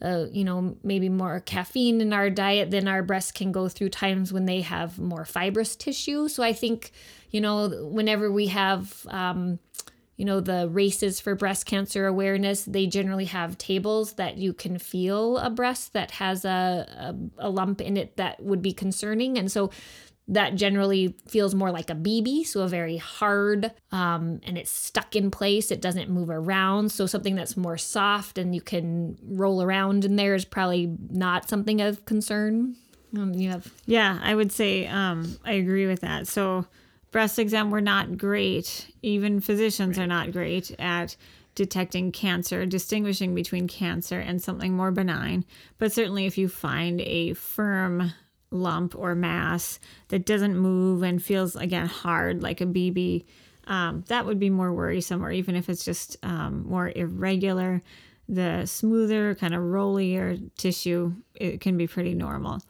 [0.02, 3.90] uh, you know, maybe more caffeine in our diet, then our breasts can go through
[3.90, 6.28] times when they have more fibrous tissue.
[6.28, 6.92] So I think,
[7.32, 9.58] you know, whenever we have, um,
[10.20, 14.78] you know, the races for breast cancer awareness, they generally have tables that you can
[14.78, 19.38] feel a breast that has a, a, a lump in it that would be concerning.
[19.38, 19.72] And so
[20.28, 25.16] that generally feels more like a BB, so a very hard, um, and it's stuck
[25.16, 25.72] in place.
[25.72, 26.92] It doesn't move around.
[26.92, 31.48] So something that's more soft and you can roll around in there is probably not
[31.48, 32.76] something of concern.
[33.18, 36.28] Um, you have Yeah, I would say um, I agree with that.
[36.28, 36.66] So
[37.12, 38.92] breast exam were not great.
[39.02, 41.16] Even physicians are not great at
[41.56, 45.44] detecting cancer, distinguishing between cancer and something more benign.
[45.78, 48.14] But certainly, if you find a firm
[48.52, 53.26] lump or mass that doesn't move and feels again hard like a BB,
[53.68, 55.24] um, that would be more worrisome.
[55.24, 57.82] Or even if it's just um, more irregular,
[58.30, 62.62] the smoother, kind of rollier tissue, it can be pretty normal.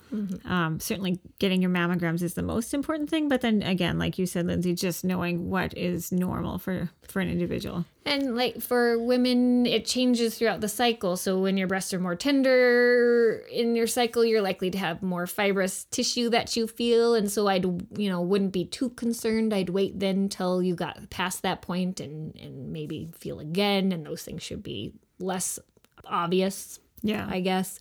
[0.45, 3.27] Um, certainly, getting your mammograms is the most important thing.
[3.27, 7.29] But then again, like you said, Lindsay, just knowing what is normal for for an
[7.29, 7.83] individual.
[8.05, 11.17] And like for women, it changes throughout the cycle.
[11.17, 15.27] So when your breasts are more tender in your cycle, you're likely to have more
[15.27, 17.15] fibrous tissue that you feel.
[17.15, 17.65] And so I'd,
[17.97, 19.53] you know, wouldn't be too concerned.
[19.53, 23.91] I'd wait then till you got past that point and, and maybe feel again.
[23.91, 25.59] And those things should be less
[26.05, 27.79] obvious, Yeah, I guess.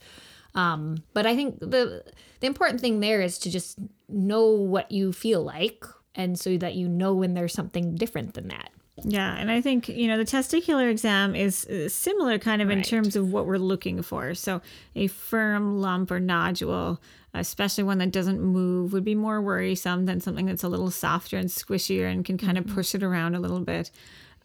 [0.55, 2.05] Um, but I think the
[2.41, 6.75] the important thing there is to just know what you feel like, and so that
[6.75, 8.71] you know when there's something different than that.
[9.05, 12.83] Yeah, and I think you know the testicular exam is uh, similar, kind of in
[12.83, 14.35] terms of what we're looking for.
[14.35, 14.61] So
[14.97, 17.01] a firm lump or nodule,
[17.35, 21.37] especially one that doesn't move, would be more worrisome than something that's a little softer
[21.37, 23.91] and squishier and can kind of push it around a little bit.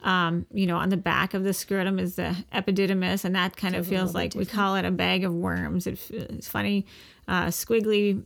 [0.03, 3.73] Um, you know, on the back of the scrotum is the epididymis, and that kind
[3.73, 5.87] of feels like we call it a bag of worms.
[5.87, 6.85] It, it's funny,
[7.27, 8.21] uh, squiggly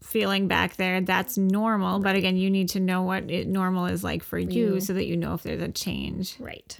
[0.00, 1.00] feeling back there.
[1.00, 4.80] That's normal, but again, you need to know what it normal is like for you,
[4.80, 6.36] so that you know if there's a change.
[6.38, 6.78] Right.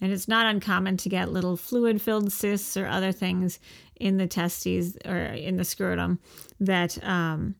[0.00, 3.60] And it's not uncommon to get little fluid filled cysts or other things
[3.96, 6.18] in the testes or in the scrotum
[6.58, 7.54] that, um,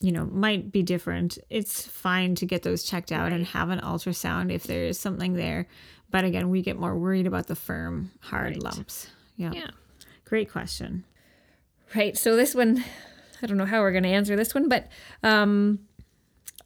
[0.00, 1.38] you know, might be different.
[1.50, 5.34] It's fine to get those checked out and have an ultrasound if there is something
[5.34, 5.66] there.
[6.10, 9.08] But again, we get more worried about the firm, hard lumps.
[9.36, 9.52] Yeah.
[9.52, 9.70] Yeah.
[10.24, 11.04] Great question.
[11.94, 12.16] Right.
[12.16, 12.84] So this one,
[13.42, 14.88] I don't know how we're going to answer this one, but
[15.22, 15.80] um,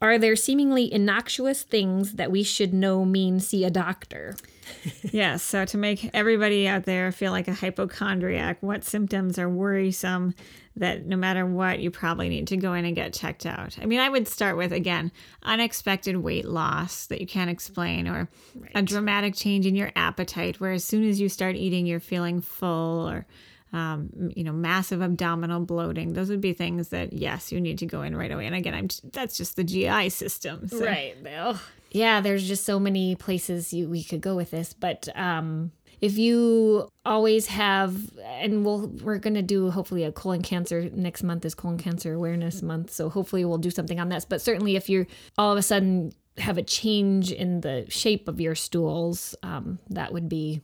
[0.01, 4.37] Are there seemingly innocuous things that we should know mean see a doctor?
[5.13, 5.43] yes.
[5.43, 10.35] So to make everybody out there feel like a hypochondriac, what symptoms are worrisome
[10.77, 13.77] that no matter what, you probably need to go in and get checked out?
[13.83, 15.11] I mean, I would start with again,
[15.43, 18.71] unexpected weight loss that you can't explain, or right.
[18.77, 22.41] a dramatic change in your appetite, where as soon as you start eating, you're feeling
[22.41, 23.27] full, or
[23.72, 26.14] um, you know, massive abdominal bloating.
[26.14, 28.46] Those would be things that yes, you need to go in right away.
[28.46, 30.78] And again, I'm that's just the GI system, so.
[30.85, 31.22] right?
[31.22, 31.59] Bill.
[31.90, 36.18] Yeah, there's just so many places you, we could go with this, but um, if
[36.18, 41.54] you always have, and we'll we're gonna do hopefully a colon cancer next month is
[41.54, 44.24] colon cancer awareness month, so hopefully we'll do something on this.
[44.24, 48.40] But certainly, if you're all of a sudden have a change in the shape of
[48.40, 50.61] your stools, um, that would be,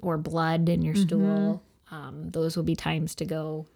[0.00, 1.02] or blood in your mm-hmm.
[1.04, 3.66] stool um, those will be times to go.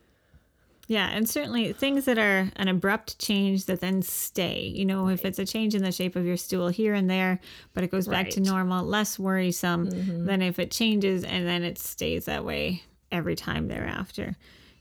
[0.87, 4.62] Yeah, and certainly things that are an abrupt change that then stay.
[4.62, 5.12] You know, right.
[5.12, 7.38] if it's a change in the shape of your stool here and there,
[7.75, 8.33] but it goes back right.
[8.33, 10.25] to normal, less worrisome mm-hmm.
[10.25, 14.37] than if it changes and then it stays that way every time thereafter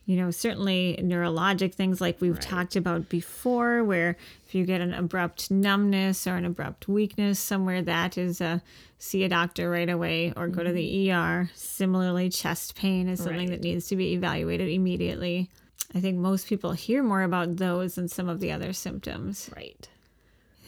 [0.09, 2.41] you know, certainly neurologic things like we've right.
[2.41, 4.17] talked about before, where
[4.47, 8.63] if you get an abrupt numbness or an abrupt weakness somewhere, that is a
[8.97, 11.11] see a doctor right away or go to the.
[11.11, 11.51] ER.
[11.53, 13.49] Similarly, chest pain is something right.
[13.49, 15.51] that needs to be evaluated immediately.
[15.93, 19.51] I think most people hear more about those than some of the other symptoms.
[19.55, 19.87] Right.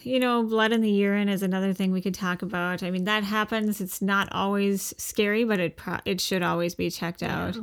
[0.04, 2.84] You know, blood in the urine is another thing we could talk about.
[2.84, 3.80] I mean, that happens.
[3.80, 7.46] It's not always scary, but it pro- it should always be checked yeah.
[7.46, 7.58] out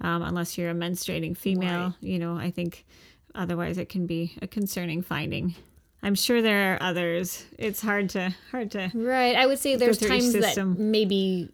[0.00, 1.86] um, unless you're a menstruating female.
[1.86, 1.94] Right.
[2.00, 2.84] You know, I think
[3.34, 5.54] otherwise it can be a concerning finding.
[6.02, 7.46] I'm sure there are others.
[7.58, 9.36] It's hard to hard to right.
[9.36, 11.50] I would say there's times that maybe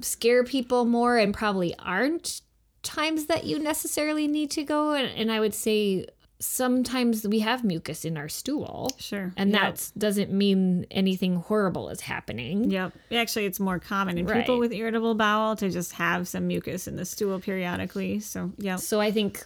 [0.00, 2.42] scare people more, and probably aren't
[2.82, 4.92] times that you necessarily need to go.
[4.92, 6.06] And, and I would say
[6.42, 8.90] sometimes we have mucus in our stool.
[8.98, 9.32] Sure.
[9.36, 9.76] And yep.
[9.76, 12.70] that doesn't mean anything horrible is happening.
[12.70, 12.92] Yep.
[13.12, 14.40] Actually, it's more common in right.
[14.40, 18.20] people with irritable bowel to just have some mucus in the stool periodically.
[18.20, 18.76] So, yeah.
[18.76, 19.44] So I think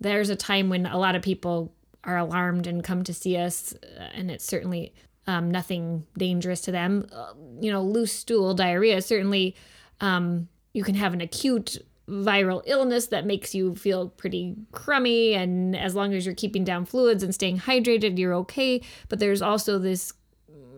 [0.00, 1.72] there's a time when a lot of people
[2.04, 4.94] are alarmed and come to see us, uh, and it's certainly
[5.26, 7.06] um, nothing dangerous to them.
[7.12, 9.56] Uh, you know, loose stool diarrhea, certainly
[10.00, 15.34] um, you can have an acute viral illness that makes you feel pretty crummy.
[15.34, 18.80] And as long as you're keeping down fluids and staying hydrated you're okay.
[19.08, 20.12] But there's also this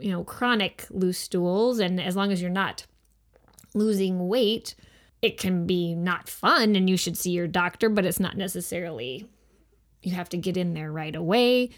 [0.01, 1.79] you know chronic loose stools.
[1.79, 2.87] And as long as you're not
[3.75, 4.75] losing weight
[5.21, 7.89] it can be not fun and you should see your doctor.
[7.89, 9.27] But it's not necessarily
[10.03, 11.71] you have to get in there right away.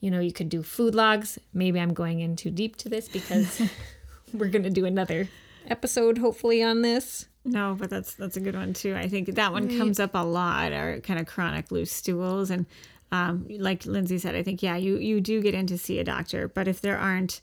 [0.00, 1.38] You know you could do food logs.
[1.52, 3.60] Maybe i'm going in too deep to this because
[4.32, 5.28] we're going to do another
[5.68, 8.96] episode hopefully on this no, but that's that's a good one too.
[8.96, 9.78] I think that one right.
[9.78, 10.72] comes up a lot.
[10.72, 12.66] Are kind of chronic loose stools, and
[13.12, 16.04] um, like Lindsay said, I think yeah, you you do get in to see a
[16.04, 17.42] doctor, but if there aren't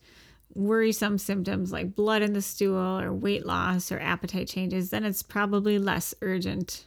[0.54, 5.24] worrisome symptoms like blood in the stool or weight loss or appetite changes, then it's
[5.24, 6.86] probably less urgent.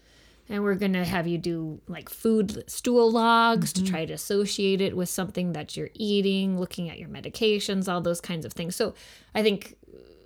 [0.48, 3.84] And we're going to have you do like food stool logs mm-hmm.
[3.84, 8.02] to try to associate it with something that you're eating, looking at your medications, all
[8.02, 8.76] those kinds of things.
[8.76, 8.94] So
[9.34, 9.76] I think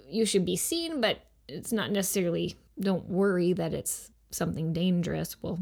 [0.08, 5.36] you should be seen, but it's not necessarily don't worry that it's something dangerous.
[5.42, 5.60] We'll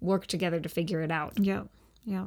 [0.00, 1.38] work together to figure it out.
[1.38, 1.64] Yeah.
[2.04, 2.26] Yeah.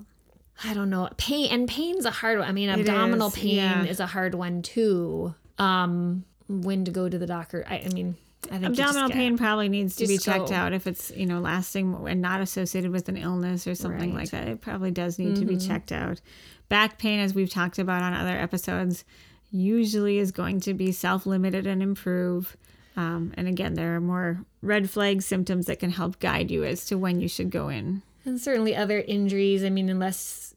[0.64, 1.10] I don't know.
[1.18, 2.48] Pain and pain's a hard one.
[2.48, 3.84] I mean, abdominal is, pain yeah.
[3.84, 5.36] is a hard one too.
[5.58, 7.66] Um, when to go to the doctor.
[7.68, 8.16] I, I mean,
[8.52, 10.56] I think abdominal pain probably needs to be checked go.
[10.56, 14.22] out if it's you know lasting and not associated with an illness or something right.
[14.22, 14.48] like that.
[14.48, 15.40] It probably does need mm-hmm.
[15.42, 15.68] to be mm-hmm.
[15.68, 16.22] checked out.
[16.70, 19.04] Back pain, as we've talked about on other episodes,
[19.52, 22.56] usually is going to be self limited and improve.
[22.96, 26.86] Um, and again, there are more red flag symptoms that can help guide you as
[26.86, 28.02] to when you should go in.
[28.24, 29.64] And certainly other injuries.
[29.64, 30.54] I mean, unless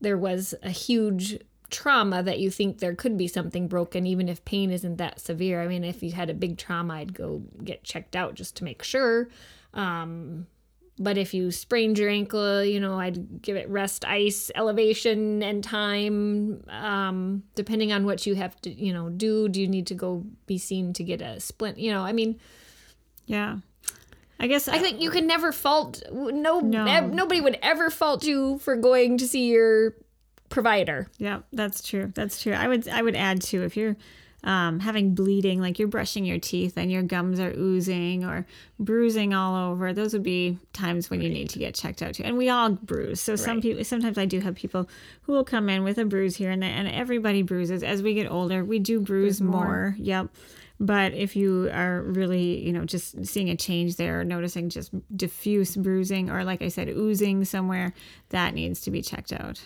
[0.00, 1.38] there was a huge
[1.70, 5.62] trauma that you think there could be something broken, even if pain isn't that severe.
[5.62, 8.64] I mean, if you had a big trauma, I'd go get checked out just to
[8.64, 9.28] make sure.
[9.74, 10.46] Um,
[10.98, 15.62] but if you sprained your ankle, you know, I'd give it rest, ice, elevation, and
[15.62, 16.64] time.
[16.68, 19.48] Um, depending on what you have to, you know, do.
[19.48, 21.78] Do you need to go be seen to get a splint?
[21.78, 22.38] You know, I mean,
[23.26, 23.58] yeah.
[24.40, 26.02] I guess I think you can never fault.
[26.12, 29.94] No, no, nobody would ever fault you for going to see your
[30.48, 31.08] provider.
[31.18, 32.12] Yeah, that's true.
[32.14, 32.52] That's true.
[32.52, 33.96] I would I would add too if you're
[34.44, 38.46] um, having bleeding, like you're brushing your teeth and your gums are oozing or
[38.78, 41.26] bruising all over, those would be times when right.
[41.26, 42.22] you need to get checked out too.
[42.22, 43.20] And we all bruise.
[43.20, 44.88] So some people, sometimes I do have people
[45.22, 47.82] who will come in with a bruise here and there, and everybody bruises.
[47.82, 49.64] As we get older, we do bruise more.
[49.64, 49.96] more.
[49.98, 50.28] Yep.
[50.80, 55.74] But if you are really, you know, just seeing a change there, noticing just diffuse
[55.74, 57.92] bruising or, like I said, oozing somewhere,
[58.28, 59.60] that needs to be checked out.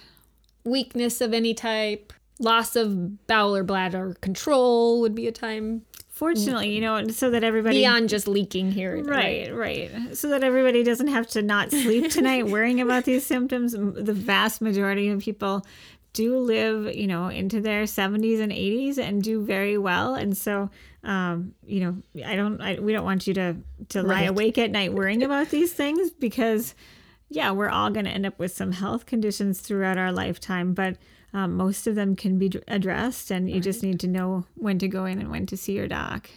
[0.64, 5.82] weakness of any type, loss of bowel or bladder control would be a time
[6.22, 9.02] Fortunately, you know, so that everybody beyond just leaking here.
[9.02, 9.90] Right, right.
[10.16, 13.72] So that everybody doesn't have to not sleep tonight worrying about these symptoms.
[13.72, 15.66] The vast majority of people
[16.12, 20.14] do live, you know, into their 70s and 80s and do very well.
[20.14, 20.70] And so,
[21.02, 23.56] um, you know, I don't, I, we don't want you to
[23.88, 24.28] to lie Right.
[24.28, 26.74] awake at night worrying about these things because,
[27.30, 30.98] yeah, we're all going to end up with some health conditions throughout our lifetime, but.
[31.34, 34.88] Um, most of them can be addressed, and you just need to know when to
[34.88, 36.28] go in and when to see your doc.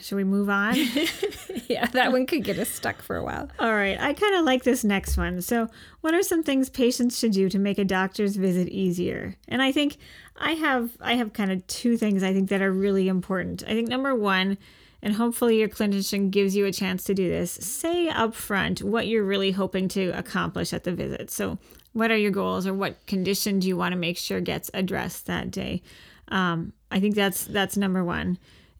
[0.00, 0.76] Should we move on?
[1.72, 3.48] Yeah, that one could get us stuck for a while.
[3.58, 5.40] All right, I kind of like this next one.
[5.40, 5.68] So,
[6.02, 9.36] what are some things patients should do to make a doctor's visit easier?
[9.48, 9.96] And I think
[10.36, 13.62] I have I have kind of two things I think that are really important.
[13.66, 14.58] I think number 1,
[15.02, 19.24] and hopefully your clinician gives you a chance to do this, say upfront what you're
[19.24, 21.30] really hoping to accomplish at the visit.
[21.30, 21.58] So,
[21.92, 25.26] what are your goals or what condition do you want to make sure gets addressed
[25.26, 25.82] that day?
[26.28, 28.38] Um, I think that's that's number 1.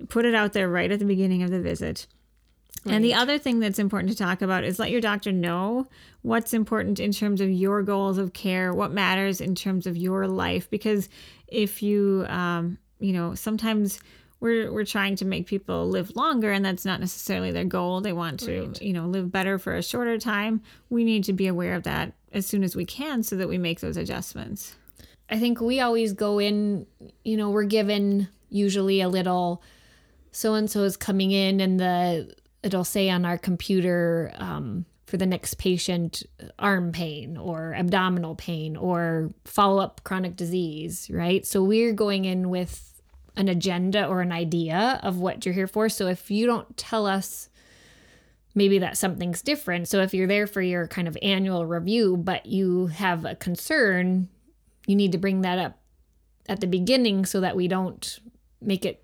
[0.09, 2.07] Put it out there right at the beginning of the visit.
[2.85, 5.87] And the other thing that's important to talk about is let your doctor know
[6.23, 10.27] what's important in terms of your goals of care, what matters in terms of your
[10.27, 10.69] life.
[10.69, 11.09] Because
[11.47, 14.01] if you, um, you know, sometimes
[14.43, 18.01] we're we're trying to make people live longer, and that's not necessarily their goal.
[18.01, 20.63] They want to, you know, live better for a shorter time.
[20.91, 23.57] We need to be aware of that as soon as we can, so that we
[23.57, 24.75] make those adjustments.
[25.31, 26.89] I think we always go in,
[27.25, 29.63] you know, we're given usually a little
[30.33, 32.35] so and so is coming in and the
[32.65, 36.25] it'll say on our computer um, for the next patient
[36.59, 41.47] arm pain or abdominal pain or follow up chronic disease, right?
[41.47, 42.92] So we're going in with
[43.37, 45.89] an agenda or an idea of what you're here for.
[45.89, 47.49] So if you don't tell us
[48.55, 49.89] maybe that something's different.
[49.89, 54.29] So if you're there for your kind of annual review, but you have a concern,
[54.87, 55.79] you need to bring that up
[56.49, 58.19] at the beginning so that we don't
[58.61, 59.03] make it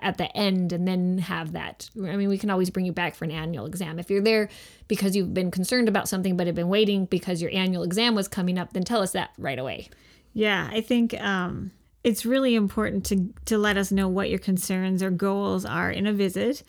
[0.00, 1.90] at the end and then have that.
[1.96, 3.98] I mean, we can always bring you back for an annual exam.
[3.98, 4.48] If you're there
[4.88, 8.28] because you've been concerned about something but have been waiting because your annual exam was
[8.28, 9.88] coming up, then tell us that right away.
[10.32, 11.72] Yeah, I think um,
[12.06, 16.06] it's really important to to let us know what your concerns or goals are in
[16.06, 16.62] a visit.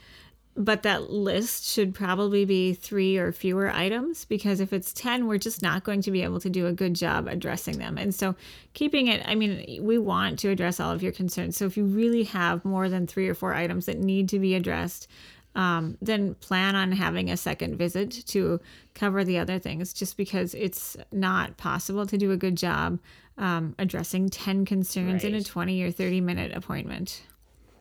[0.55, 5.37] But that list should probably be three or fewer items because if it's 10, we're
[5.37, 7.99] just not going to be able to do a good job addressing them.
[7.99, 8.35] And so,
[8.73, 11.55] keeping it, I mean, we want to address all of your concerns.
[11.55, 14.55] So, if you really have more than three or four items that need to be
[14.55, 15.07] addressed,
[15.53, 18.59] um, then plan on having a second visit to
[18.95, 22.97] cover the other things just because it's not possible to do a good job
[23.37, 27.21] um, addressing 10 concerns in a 20 or 30 minute appointment.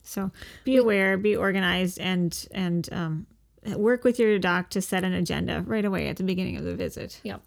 [0.02, 0.30] So
[0.64, 3.26] be aware, be organized, and and um,
[3.74, 6.76] work with your doc to set an agenda right away at the beginning of the
[6.76, 7.20] visit.
[7.24, 7.42] Yep.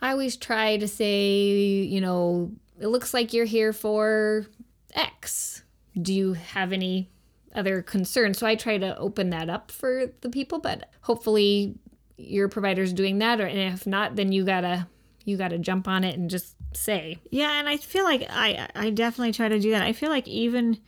[0.00, 2.50] I always try to say, you know,
[2.80, 4.46] it looks like you're here for
[4.94, 5.62] X.
[6.00, 7.08] Do you have any
[7.54, 8.38] other concerns?
[8.38, 11.76] So I try to open that up for the people, but hopefully
[12.16, 14.88] your provider's doing that or and if not, then you gotta
[15.24, 17.18] you gotta jump on it and just say.
[17.30, 19.82] Yeah, and I feel like I I definitely try to do that.
[19.82, 20.78] I feel like even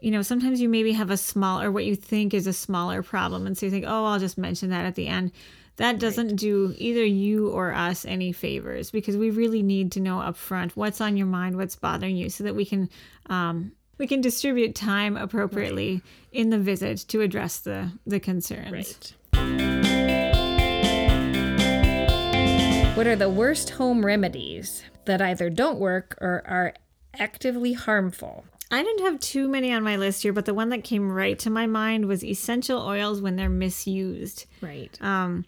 [0.00, 3.02] you know sometimes you maybe have a small or what you think is a smaller
[3.02, 5.32] problem, and so you think, oh, I'll just mention that at the end.
[5.76, 10.18] That doesn't do either you or us any favors because we really need to know
[10.18, 12.88] upfront what's on your mind, what's bothering you, so that we can
[13.26, 19.14] um, we can distribute time appropriately in the visit to address the the concerns.
[22.94, 26.74] What are the worst home remedies that either don't work or are
[27.18, 28.44] actively harmful?
[28.70, 31.36] I didn't have too many on my list here, but the one that came right
[31.40, 34.46] to my mind was essential oils when they're misused.
[34.60, 34.96] Right.
[35.02, 35.44] Um,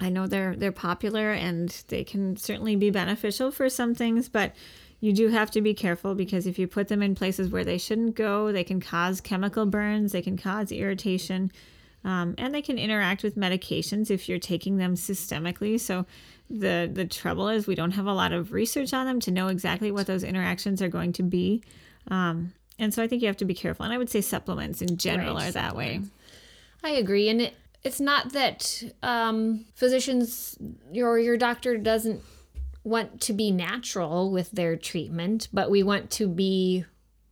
[0.00, 4.54] I know they're they're popular and they can certainly be beneficial for some things, but
[5.00, 7.76] you do have to be careful because if you put them in places where they
[7.76, 11.52] shouldn't go, they can cause chemical burns, they can cause irritation,
[12.04, 15.78] um, and they can interact with medications if you're taking them systemically.
[15.78, 16.06] So
[16.50, 19.48] the the trouble is we don't have a lot of research on them to know
[19.48, 21.62] exactly what those interactions are going to be.
[22.08, 23.84] Um, and so I think you have to be careful.
[23.84, 26.00] And I would say supplements in general Right, are that way.
[26.82, 30.58] I agree, and it, it's not that um, physicians
[30.94, 32.22] or your doctor doesn't
[32.82, 36.84] want to be natural with their treatment, but we want to be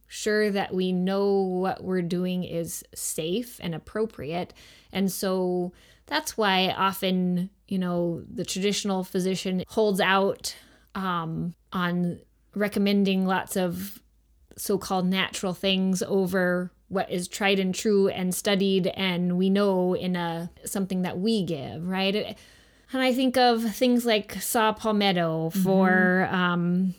[0.09, 4.55] sure that we know what we're doing is safe and appropriate,
[4.93, 5.73] and so
[6.07, 10.55] that's why often you know the traditional physician holds out
[10.95, 12.21] um, on
[12.55, 14.01] recommending lots of
[14.57, 20.15] so-called natural things over what is tried and true and studied and we know in
[20.15, 22.37] a something that we give right
[22.93, 26.95] And I think of things like saw palmetto for um,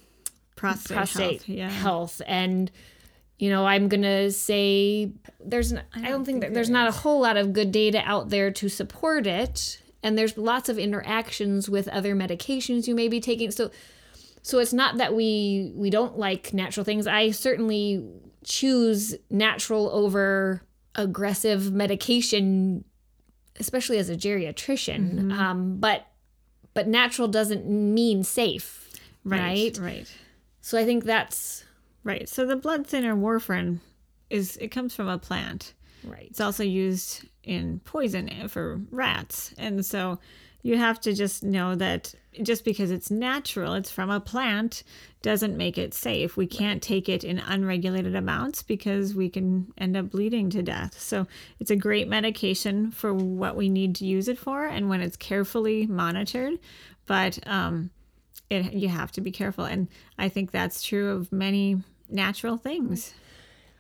[0.56, 1.50] prostate, prostate health.
[1.50, 1.70] Yeah.
[1.70, 2.72] health and
[3.44, 5.12] you know i'm gonna say
[5.44, 8.30] there's n- i don't, think, that there's not a whole lot of good data out
[8.30, 13.20] there to support it and there's lots of interactions with other medications you may be
[13.20, 13.70] taking so
[14.44, 18.08] so it's not that we we don't like natural things i certainly
[18.46, 20.62] choose natural over
[20.96, 22.86] aggressive medication
[23.60, 26.08] especially as a geriatrician um, but
[26.74, 28.90] but natural doesn't mean safe
[29.26, 29.78] right?
[29.78, 29.80] Right.
[29.80, 30.18] Right.
[30.62, 31.66] so i think that's
[32.04, 32.28] Right.
[32.28, 33.80] So the blood thinner warfarin
[34.30, 35.74] is it comes from a plant.
[36.04, 39.54] right It's also used in poison for rats.
[39.58, 40.20] And so
[40.64, 44.84] you have to just know that just because it's natural, it's from a plant,
[45.22, 46.38] doesn't make it safe.
[46.38, 51.00] We can't take it in unregulated amounts because we can end up bleeding to death.
[51.00, 51.28] So
[51.60, 55.18] it's a great medication for what we need to use it for and when it's
[55.18, 56.58] carefully monitored.
[57.06, 57.92] But um,
[58.50, 59.66] it, you have to be careful.
[59.66, 61.84] And I think that's true of many
[62.14, 63.14] natural things.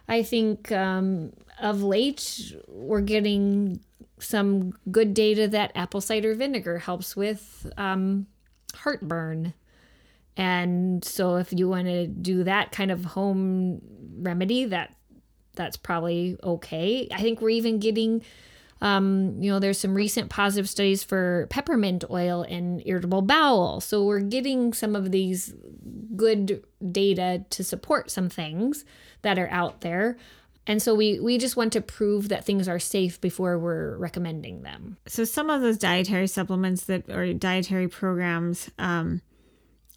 [0.07, 1.31] I think um,
[1.61, 3.79] of late we're getting
[4.19, 8.27] some good data that apple cider vinegar helps with um,
[8.75, 9.53] heartburn.
[10.35, 13.81] And so if you want to do that kind of home
[14.17, 14.95] remedy, that
[15.55, 17.07] that's probably okay.
[17.11, 18.23] I think we're even getting
[18.83, 23.79] um, you know, there's some recent positive studies for peppermint oil and irritable bowel.
[23.79, 25.55] So we're getting some of these
[26.17, 28.83] good data to support some things
[29.21, 30.17] that are out there.
[30.67, 34.63] And so we we just want to prove that things are safe before we're recommending
[34.63, 34.97] them.
[35.07, 39.21] so some of those dietary supplements that or dietary programs um,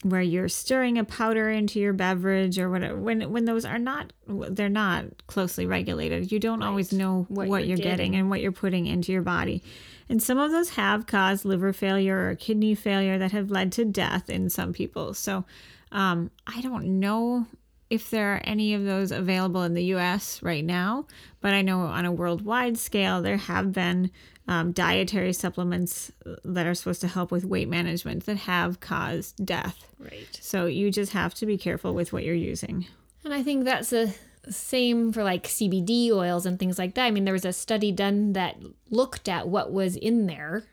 [0.03, 4.12] where you're stirring a powder into your beverage or whatever when when those are not
[4.28, 8.12] they're not closely regulated you don't always know what, What you're, you're getting.
[8.12, 8.14] getting.
[8.16, 9.62] and what you're putting into your body
[10.09, 13.84] and some of those have caused liver failure or kidney failure that have led to
[13.84, 15.44] death in some people so
[15.92, 17.47] um, i don't know
[17.88, 21.07] if there are any of those available in the US right now,
[21.40, 24.11] but I know on a worldwide scale there have been
[24.49, 26.12] um, dietary supplements
[26.44, 29.86] that are supposed to help with weight management that have caused death.
[29.99, 30.38] Right.
[30.40, 32.86] So you just have to be careful with what you're using.
[33.24, 34.14] And I think that's the
[34.49, 37.07] same for like CBD oils and things like that.
[37.07, 38.57] I mean, there was a study done that
[38.90, 40.64] looked at what was in there,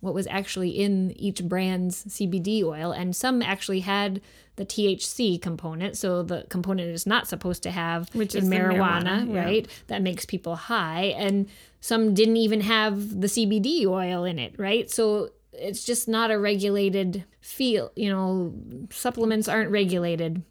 [0.00, 4.20] what was actually in each brand's CBD oil, and some actually had
[4.56, 5.96] the THC component.
[5.96, 9.44] So the component is not supposed to have Which in marijuana, marijuana, yeah.
[9.44, 9.68] right?
[9.86, 11.14] That makes people high.
[11.16, 11.48] And
[11.80, 14.90] some didn't even have the CBD oil in it, right?
[14.90, 17.92] So it's just not a regulated field.
[17.96, 18.54] You know,
[18.90, 20.42] supplements aren't regulated.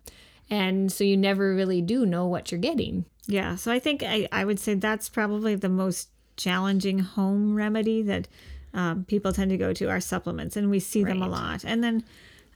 [0.50, 3.06] And so you never really do know what you're getting.
[3.28, 8.02] Yeah, so I think I, I would say that's probably the most challenging home remedy
[8.02, 8.28] that
[8.74, 11.64] um, people tend to go to are supplements, and we see them a lot.
[11.66, 12.04] And then,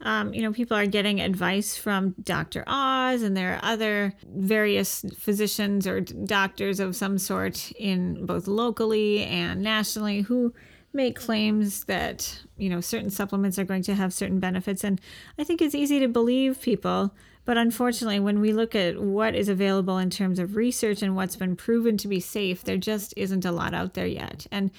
[0.01, 2.63] um, you know, people are getting advice from Dr.
[2.67, 9.23] Oz, and there are other various physicians or doctors of some sort in both locally
[9.23, 10.53] and nationally who
[10.93, 15.01] make claims that you know certain supplements are going to have certain benefits and
[15.39, 17.11] i think it's easy to believe people
[17.45, 21.35] but unfortunately when we look at what is available in terms of research and what's
[21.35, 24.47] been proven to be safe there just isn't a lot out there yet.
[24.51, 24.71] And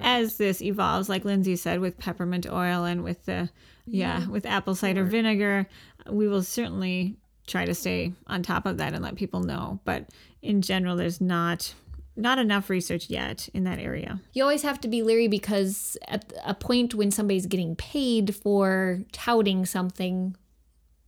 [0.00, 3.50] as this evolves like lindsay said with peppermint oil and with the
[3.84, 5.66] yeah with apple cider vinegar
[6.08, 7.16] we will certainly
[7.46, 9.80] try to stay on top of that and let people know.
[9.84, 10.08] But
[10.42, 11.74] in general there's not
[12.14, 14.20] not enough research yet in that area.
[14.34, 19.00] You always have to be leery because at a point when somebody's getting paid for
[19.12, 20.36] touting something,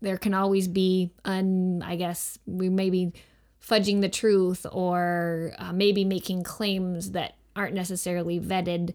[0.05, 3.13] there can always be un I guess we may be
[3.67, 8.95] fudging the truth or uh, maybe making claims that aren't necessarily vetted.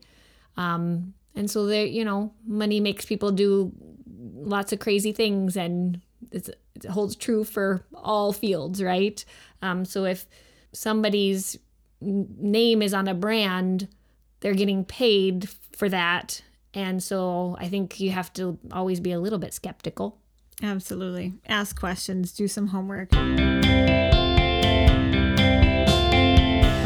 [0.57, 3.71] Um, and so there, you know, money makes people do
[4.35, 6.01] lots of crazy things, and
[6.31, 6.55] it
[6.89, 9.23] holds true for all fields, right?
[9.61, 10.27] Um, so if
[10.73, 11.57] somebody's
[12.01, 13.87] name is on a brand,
[14.41, 16.41] they're getting paid for that.
[16.73, 20.19] And so I think you have to always be a little bit skeptical.
[20.61, 21.33] Absolutely.
[21.47, 23.13] Ask questions, do some homework.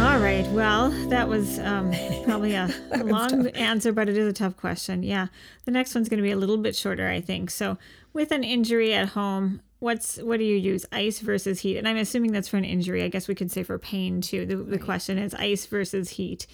[0.04, 0.46] All right.
[0.52, 1.92] Well, that was um,
[2.24, 2.70] probably a
[3.04, 5.02] long answer, but it is a tough question.
[5.02, 5.28] Yeah.
[5.66, 7.50] The next one's going to be a little bit shorter, I think.
[7.50, 7.78] So,
[8.14, 11.78] with an injury at home, what's what do you use, ice versus heat?
[11.78, 13.04] And I'm assuming that's for an injury.
[13.04, 14.46] I guess we could say for pain too.
[14.46, 16.48] The, the question is ice versus heat.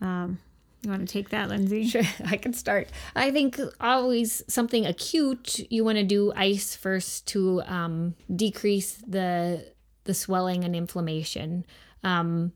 [0.00, 0.38] Um,
[0.82, 1.86] you want to take that, Lindsay?
[1.92, 2.88] Sure, I can start.
[3.14, 9.72] I think always something acute, you want to do ice first to um, decrease the
[10.04, 11.64] the swelling and inflammation.
[12.02, 12.52] Um,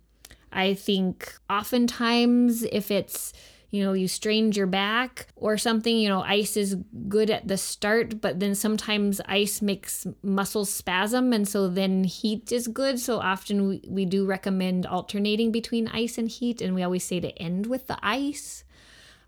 [0.53, 3.33] I think oftentimes if it's
[3.71, 6.77] you know, you strained your back or something, you know, ice is
[7.09, 11.33] good at the start, but then sometimes ice makes muscles spasm.
[11.33, 13.01] And so then heat is good.
[13.01, 16.61] So often we, we do recommend alternating between ice and heat.
[16.62, 18.64] And we always say to end with the ice.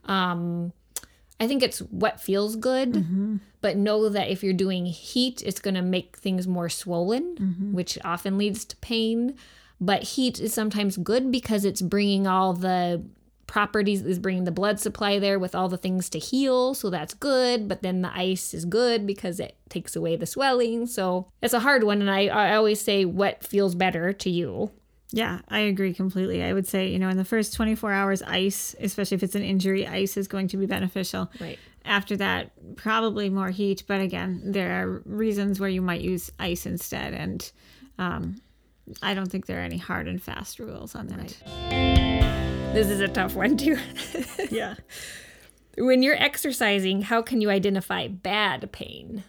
[0.05, 0.72] Um,
[1.41, 2.95] I think it's what feels good,
[3.61, 7.97] but know that if you're doing heat, it's going to make things more swollen, which
[8.05, 9.36] often leads to pain.
[9.80, 13.05] But heat is sometimes good because it's bringing all the
[13.49, 16.74] properties, is bringing the blood supply there with all the things to heal.
[16.74, 17.66] So that's good.
[17.66, 20.86] But then the ice is good because it takes away the swelling.
[20.86, 22.01] So it's a hard one.
[22.01, 24.70] And I, I always say what feels better to you.
[25.11, 26.44] Yeah, I agree completely.
[26.44, 29.42] I would say, you know, in the first 24 hours, ice, especially if it's an
[29.42, 31.30] injury, ice is going to be beneficial.
[31.40, 31.59] Right.
[31.86, 33.84] After that, probably more heat.
[33.86, 37.14] But again, there are reasons where you might use ice instead.
[37.14, 37.51] And
[37.99, 38.42] um,
[39.03, 42.17] I don't think there are any hard and fast rules on that.
[42.78, 43.76] This is a tough one, too.
[44.52, 44.76] Yeah.
[45.76, 49.24] when you're exercising, how can you identify bad pain?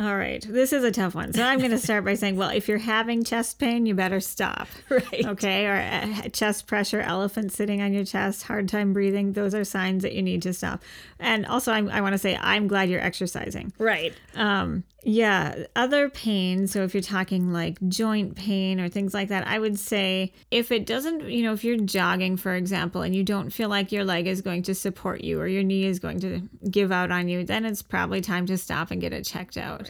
[0.00, 0.44] All right.
[0.48, 1.32] This is a tough one.
[1.32, 4.18] So I'm going to start by saying, well, if you're having chest pain, you better
[4.18, 4.66] stop.
[4.90, 5.24] Right.
[5.26, 5.66] Okay.
[5.66, 9.32] Or uh, chest pressure, elephant sitting on your chest, hard time breathing.
[9.32, 10.82] Those are signs that you need to stop.
[11.20, 13.72] And also, I'm, I want to say, I'm glad you're exercising.
[13.78, 14.12] Right.
[14.34, 16.66] Um, yeah, other pain.
[16.66, 20.72] So if you're talking like joint pain or things like that, I would say if
[20.72, 24.04] it doesn't, you know, if you're jogging, for example, and you don't feel like your
[24.04, 27.28] leg is going to support you or your knee is going to give out on
[27.28, 29.88] you, then it's probably time to stop and get it checked out.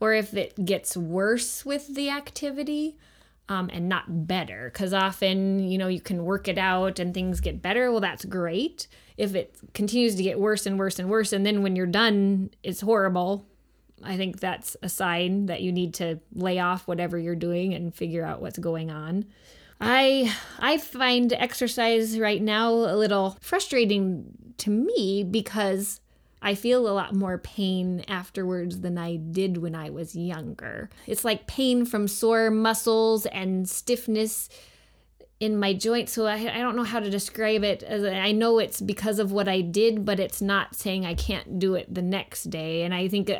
[0.00, 2.96] Or if it gets worse with the activity
[3.48, 7.40] um, and not better, because often, you know, you can work it out and things
[7.40, 7.92] get better.
[7.92, 8.88] Well, that's great.
[9.16, 12.50] If it continues to get worse and worse and worse, and then when you're done,
[12.64, 13.46] it's horrible.
[14.04, 17.94] I think that's a sign that you need to lay off whatever you're doing and
[17.94, 19.26] figure out what's going on.
[19.80, 26.00] I I find exercise right now a little frustrating to me because
[26.40, 30.90] I feel a lot more pain afterwards than I did when I was younger.
[31.06, 34.50] It's like pain from sore muscles and stiffness
[35.40, 36.12] in my joints.
[36.12, 37.82] So I, I don't know how to describe it.
[37.82, 41.58] As I know it's because of what I did, but it's not saying I can't
[41.58, 42.82] do it the next day.
[42.82, 43.30] And I think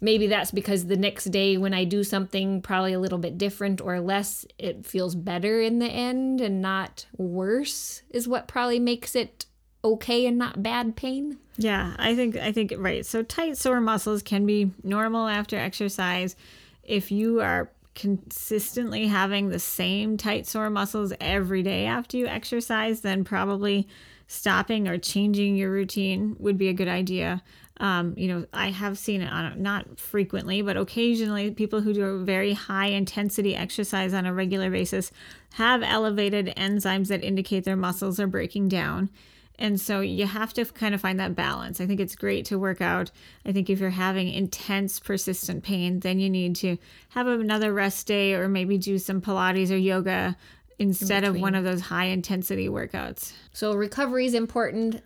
[0.00, 3.80] maybe that's because the next day when I do something probably a little bit different
[3.80, 9.14] or less, it feels better in the end and not worse, is what probably makes
[9.14, 9.46] it
[9.82, 11.38] okay and not bad pain.
[11.56, 13.06] Yeah, I think I think right.
[13.06, 16.34] So tight sore muscles can be normal after exercise.
[16.82, 23.02] If you are consistently having the same tight sore muscles every day after you exercise,
[23.02, 23.86] then probably
[24.26, 27.42] stopping or changing your routine would be a good idea.
[27.78, 32.04] Um, you know, I have seen it on not frequently, but occasionally people who do
[32.04, 35.10] a very high intensity exercise on a regular basis
[35.54, 39.10] have elevated enzymes that indicate their muscles are breaking down.
[39.58, 41.80] And so you have to kind of find that balance.
[41.80, 43.10] I think it's great to work out.
[43.44, 46.76] I think if you're having intense, persistent pain, then you need to
[47.10, 50.36] have another rest day or maybe do some Pilates or yoga
[50.78, 53.32] instead of one of those high intensity workouts.
[53.52, 55.02] So recovery is important.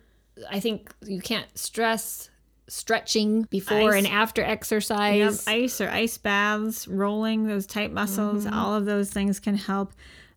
[0.49, 2.29] I think you can't stress
[2.67, 4.05] stretching before Ice.
[4.05, 5.47] and after Yep, exercise.
[5.47, 9.91] ice or ice baths, rolling those tight muscles, all of those things can help.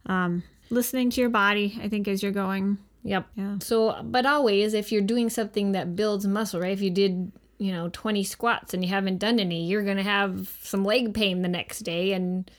[0.06, 2.78] Um, listening to your body, I think, as you're going.
[3.04, 3.26] Yep.
[3.36, 3.56] Yeah.
[3.60, 6.72] So, but always, if you're doing something that builds muscle, right?
[6.72, 10.02] If you did, you know, 20 squats and you haven't done any, you're going to
[10.02, 12.12] have some leg pain the next day.
[12.12, 12.50] And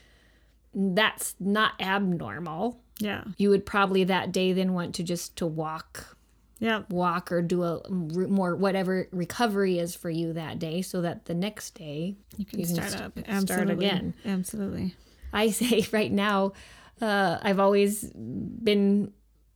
[0.74, 2.80] that's not abnormal.
[2.98, 3.24] Yeah.
[3.36, 6.16] You would probably that day then want to just to walk,
[6.60, 6.82] Yeah.
[6.90, 11.34] walk or do a more whatever recovery is for you that day so that the
[11.34, 13.12] next day You can You can start st- up.
[13.18, 13.86] start Absolutely.
[13.86, 14.14] again.
[14.24, 14.94] Absolutely.
[15.32, 16.52] I say right now,
[17.00, 19.12] uh, I've always been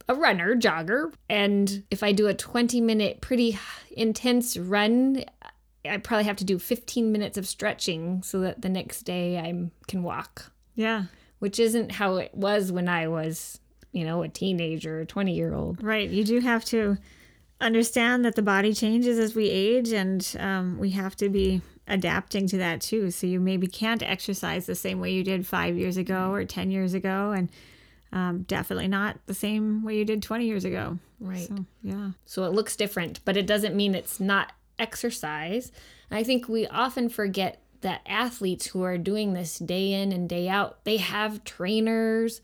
[0.08, 3.58] a runner, jogger, and if I do a 20 minute, pretty
[3.92, 5.22] intense run,
[5.84, 9.70] I probably have to do 15 minutes of stretching so that the next day I
[9.86, 11.04] can walk, Yeah.
[11.40, 13.60] which isn't how it was when I was,
[13.92, 15.82] you know, a teenager, 20 year old.
[15.82, 16.08] Right.
[16.08, 16.96] You do have to
[17.60, 22.46] understand that the body changes as we age, and um, we have to be adapting
[22.48, 23.10] to that too.
[23.10, 26.70] So you maybe can't exercise the same way you did five years ago or 10
[26.70, 27.50] years ago, and
[28.12, 30.98] um, definitely not the same way you did 20 years ago.
[31.20, 31.48] Right.
[31.48, 32.10] So, yeah.
[32.24, 35.72] So it looks different, but it doesn't mean it's not exercise.
[36.10, 40.48] I think we often forget that athletes who are doing this day in and day
[40.48, 42.40] out, they have trainers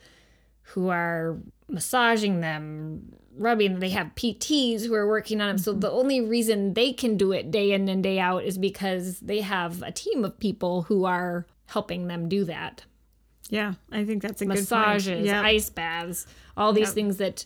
[0.68, 5.58] who are massaging them, rubbing, they have PTs who are working on them.
[5.58, 9.20] So the only reason they can do it day in and day out is because
[9.20, 12.84] they have a team of people who are helping them do that
[13.50, 13.74] Yeah.
[13.90, 15.26] I think that's a massages, good point.
[15.26, 15.42] Yeah.
[15.42, 16.26] ice baths,
[16.56, 16.94] all these Yep.
[16.94, 17.44] things that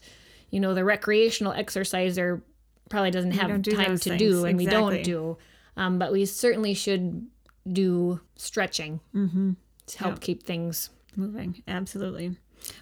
[0.50, 2.42] you know the recreational exerciser
[2.90, 4.18] probably doesn't have don't time to things.
[4.18, 5.36] do and we don't do
[5.76, 7.26] um, but we certainly should
[7.72, 9.52] do stretching Mm-hmm.
[9.86, 11.62] to help keep things moving.
[11.66, 12.36] Absolutely.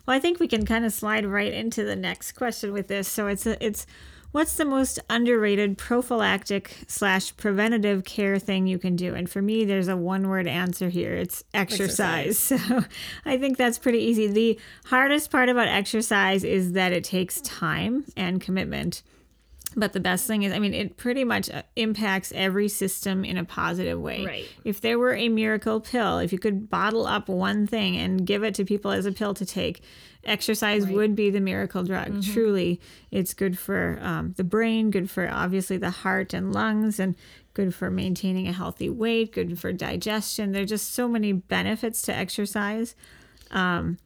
[0.07, 3.09] Well i think we can kind of slide right into the next question with this.
[3.09, 3.87] So it's a, it's
[4.33, 9.15] what's the most underrated prophylactic slash preventative care thing you can do?
[9.15, 11.15] And for me there's a one word answer here.
[11.15, 12.39] It's exercise.
[12.51, 12.57] so
[13.25, 14.27] i think that's pretty easy.
[14.27, 19.03] The hardest part about exercise is that it takes time and commitment
[19.77, 23.37] but the best thing is, I mean, it pretty much uh, impacts every system in
[23.37, 24.25] a positive way.
[24.25, 24.49] Right.
[24.65, 28.43] If there were a miracle pill, if you could bottle up one thing and give
[28.43, 29.83] it to people as a pill to take,
[30.25, 32.23] exercise would be the miracle drug.
[32.23, 37.15] Truly, it's good for um, the brain, good for obviously the heart and lungs, and
[37.53, 40.53] good for maintaining a healthy weight, good for digestion.
[40.53, 42.95] There are just so many benefits to exercise.
[43.51, 43.99] Um,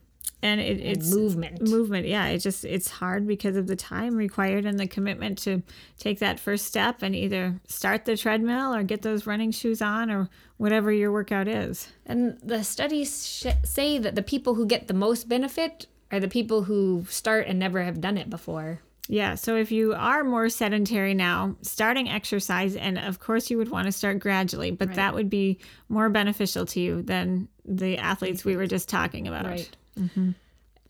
[0.42, 1.60] and it, it's movement.
[1.68, 5.62] movement yeah it just it's hard because of the time required and the commitment to
[5.98, 10.10] take that first step and either start the treadmill or get those running shoes on
[10.10, 14.88] or whatever your workout is And the studies sh- say that the people who get
[14.88, 18.80] the most benefit are the people who start and never have done it before.
[19.08, 23.70] yeah so if you are more sedentary now starting exercise and of course you would
[23.70, 28.44] want to start gradually but that would be more beneficial to you than the athletes
[28.44, 29.76] we were just talking about Right.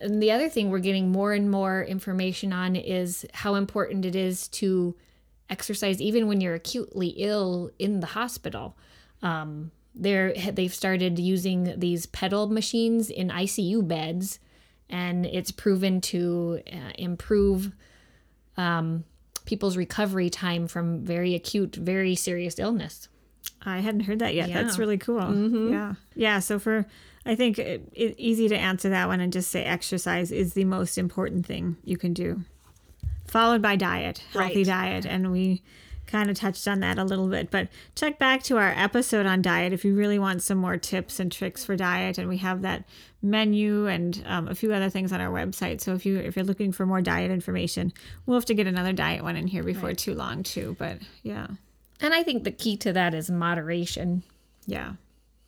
[0.02, 4.16] And the other thing we're getting more and more information on is how important it
[4.16, 4.96] is to
[5.50, 8.76] exercise even when you're acutely ill in the hospital.
[9.22, 14.38] Um, they're, they've started using these pedal machines in ICU beds,
[14.88, 17.72] and it's proven to uh, improve
[18.56, 19.04] um,
[19.44, 23.08] people's recovery time from very acute, very serious illness.
[23.62, 24.48] I hadn't heard that yet.
[24.48, 24.62] That's Yeah.
[24.70, 24.80] Mm-hmm.
[24.80, 25.70] really cool.
[25.70, 25.94] Yeah.
[26.14, 26.38] Yeah.
[26.38, 26.86] So for,
[27.26, 30.64] I think it, it, easy to answer that one and just say exercise is the
[30.64, 32.42] most important thing you can do,
[33.26, 34.66] followed by diet, healthy Right.
[34.66, 35.06] diet.
[35.06, 35.62] And we
[36.06, 39.42] kind of touched on that a little bit, but check back to our episode on
[39.42, 42.18] diet if you really want some more tips and tricks for diet.
[42.18, 42.84] And we have that
[43.22, 45.80] menu and um, a few other things on our website.
[45.80, 47.92] So if you, if you're looking for more diet information,
[48.26, 50.74] we'll have to get another diet one in here before too long too.
[50.78, 51.46] But yeah.
[52.00, 54.24] And I think the key to that is moderation.
[54.66, 54.94] Yeah,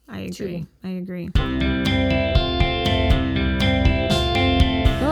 [0.09, 0.67] I agree.
[0.85, 1.31] I agree.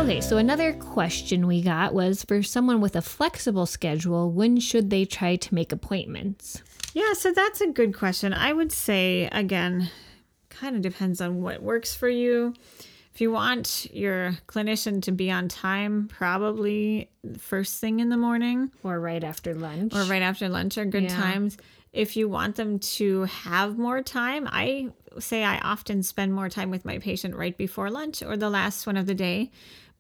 [0.03, 4.91] Okay, so another question we got was for someone with a flexible schedule, when should
[4.91, 6.63] they try to make appointments?
[6.95, 8.33] Yeah, so that's a good question.
[8.33, 9.89] I would say, again,
[10.49, 12.55] kind of depends on what works for you.
[13.15, 18.71] If you want your clinician to be on time, probably first thing in the morning
[18.83, 19.95] Or right after lunch?
[19.95, 21.17] or right after lunch are good Yeah.
[21.17, 21.57] times.
[21.93, 26.71] If you want them to have more time, I say I often spend more time
[26.71, 29.51] with my patient right before lunch or the last one of the day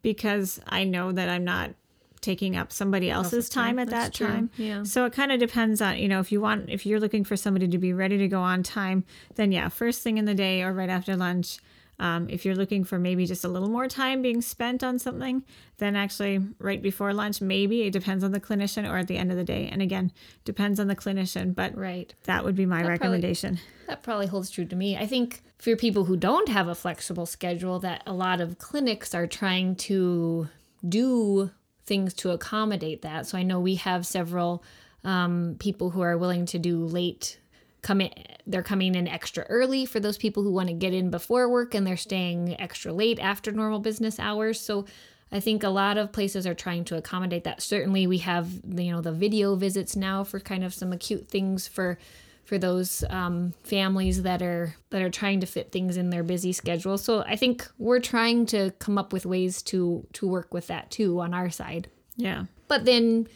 [0.02, 1.74] because I know that I'm not
[2.20, 4.26] taking up somebody else's time at that true.
[4.26, 4.50] time.
[4.56, 4.82] Yeah.
[4.84, 7.36] So it kind of depends on, you know, if you want if you're looking for
[7.36, 9.04] somebody to be ready to go on time,
[9.36, 11.58] then yeah, first thing in the day or right after lunch.
[12.00, 15.44] Um, if you're looking for maybe just a little more time being spent on something,
[15.76, 19.30] then actually right before lunch, maybe it depends on the clinician or at the end
[19.30, 19.68] of the day.
[19.70, 20.10] And again,
[20.46, 22.12] depends on the clinician, but right.
[22.24, 23.58] that would be my probably- recommendation.
[23.86, 24.96] That probably holds true to me.
[24.96, 29.14] I think for people who don't have a flexible schedule, that a lot of clinics
[29.14, 30.48] are trying to
[30.88, 31.50] do
[31.84, 33.26] things to accommodate that.
[33.26, 34.64] So I know we have several
[35.04, 37.38] um, people who are willing to do late
[37.82, 38.10] come in
[38.46, 41.74] they're coming in extra early for those people who want to get in before work
[41.74, 44.60] and they're staying extra late after normal business hours.
[44.60, 44.86] So
[45.32, 47.62] i think a lot of places are trying to accommodate that.
[47.62, 51.68] Certainly we have you know the video visits now for kind of some acute things
[51.68, 51.98] for
[52.44, 56.52] for those um, families that are that are trying to fit things in their busy
[56.52, 56.98] schedule.
[56.98, 60.90] So i think we're trying to come up with ways to to work with that
[60.90, 61.88] too on our side.
[62.16, 62.44] Yeah.
[62.68, 63.28] but then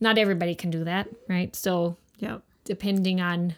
[0.00, 1.54] not everybody can do that right?
[1.54, 3.54] So yeah depending on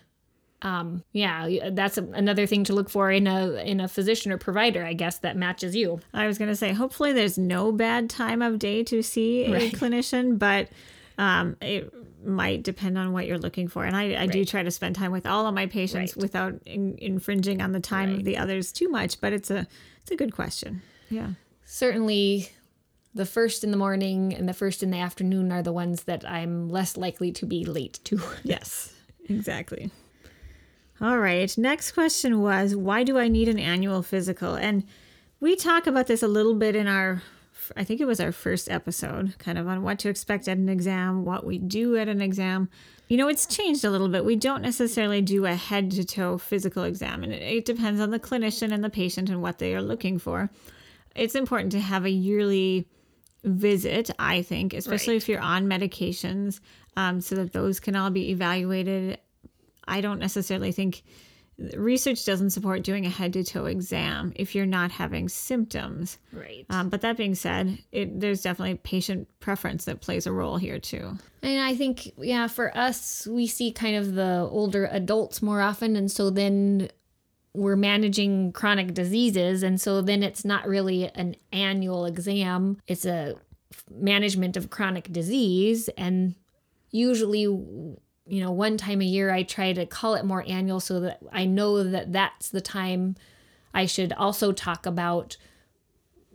[0.63, 4.39] um yeah that's a, another thing to look for in a in a physician or
[4.39, 8.11] provider i guess that matches you I was going to say, hopefully, there's no bad
[8.11, 9.73] time of day to see a Right.
[9.81, 10.69] clinician, but
[11.17, 11.93] um, it
[12.25, 13.85] might depend on what you're looking for.
[13.85, 16.23] And I, I do try to spend time with all of my patients Right.
[16.23, 19.21] without in, infringing on the time of the others too much.
[19.21, 19.67] But it's a
[20.03, 20.83] it's a good question.
[21.09, 21.31] Yeah.
[21.65, 22.51] certainly
[23.15, 26.29] the first in the morning and the first in the afternoon are the ones that
[26.29, 28.93] i'm less likely to be late to Yes.
[29.29, 29.91] Exactly.
[31.01, 31.57] All right.
[31.57, 34.55] Next question was why do I need an annual physical?
[34.55, 34.85] And
[35.41, 37.23] we talk about this a little bit in our
[37.77, 40.69] I think it was our first episode, kind of on what to expect at an
[40.71, 42.69] exam, what we do at an exam.
[43.09, 44.25] You know, it's changed a little bit.
[44.25, 48.11] We don't necessarily do a head to toe physical exam, and it, it depends on
[48.11, 50.51] the clinician and the patient and what they are looking for.
[51.15, 52.87] It's important to have a yearly
[53.45, 55.23] visit, I think, especially Right.
[55.23, 56.61] if you're on medications,
[56.97, 59.19] um, so that those can all be evaluated.
[59.89, 61.03] I don't necessarily think
[61.75, 66.19] research doesn't support doing a head to toe exam if you're not having symptoms.
[66.33, 66.65] Right.
[66.71, 70.79] Um, but that being said, it, there's definitely patient preference that plays a role here
[70.79, 71.19] too.
[71.43, 75.97] And I think, yeah, for us, we see kind of the older adults more often.
[75.97, 76.91] And so then
[77.55, 79.63] we're managing chronic diseases.
[79.63, 83.35] And so then it's not really an annual exam, it's a
[83.91, 85.89] management of chronic disease.
[85.97, 86.37] And
[86.91, 87.47] usually,
[88.29, 91.21] you know, one time a year, I try to call it more annual so that
[91.33, 93.17] I know that that's the time
[93.73, 95.37] I should also talk about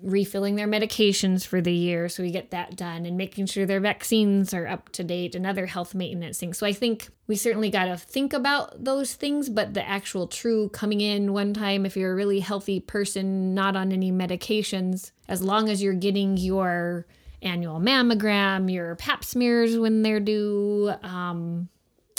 [0.02, 3.80] refilling their medications for the year so we get that done and making sure their
[3.80, 6.58] vaccines are up to date and other health maintenance things.
[6.58, 10.68] So I think we certainly got to think about those things, but the actual true
[10.70, 15.42] coming in one time if you're a really healthy person not on any medications as
[15.42, 17.08] long as you're getting your
[17.42, 21.70] annual mammogram, your pap smears when they're due, um,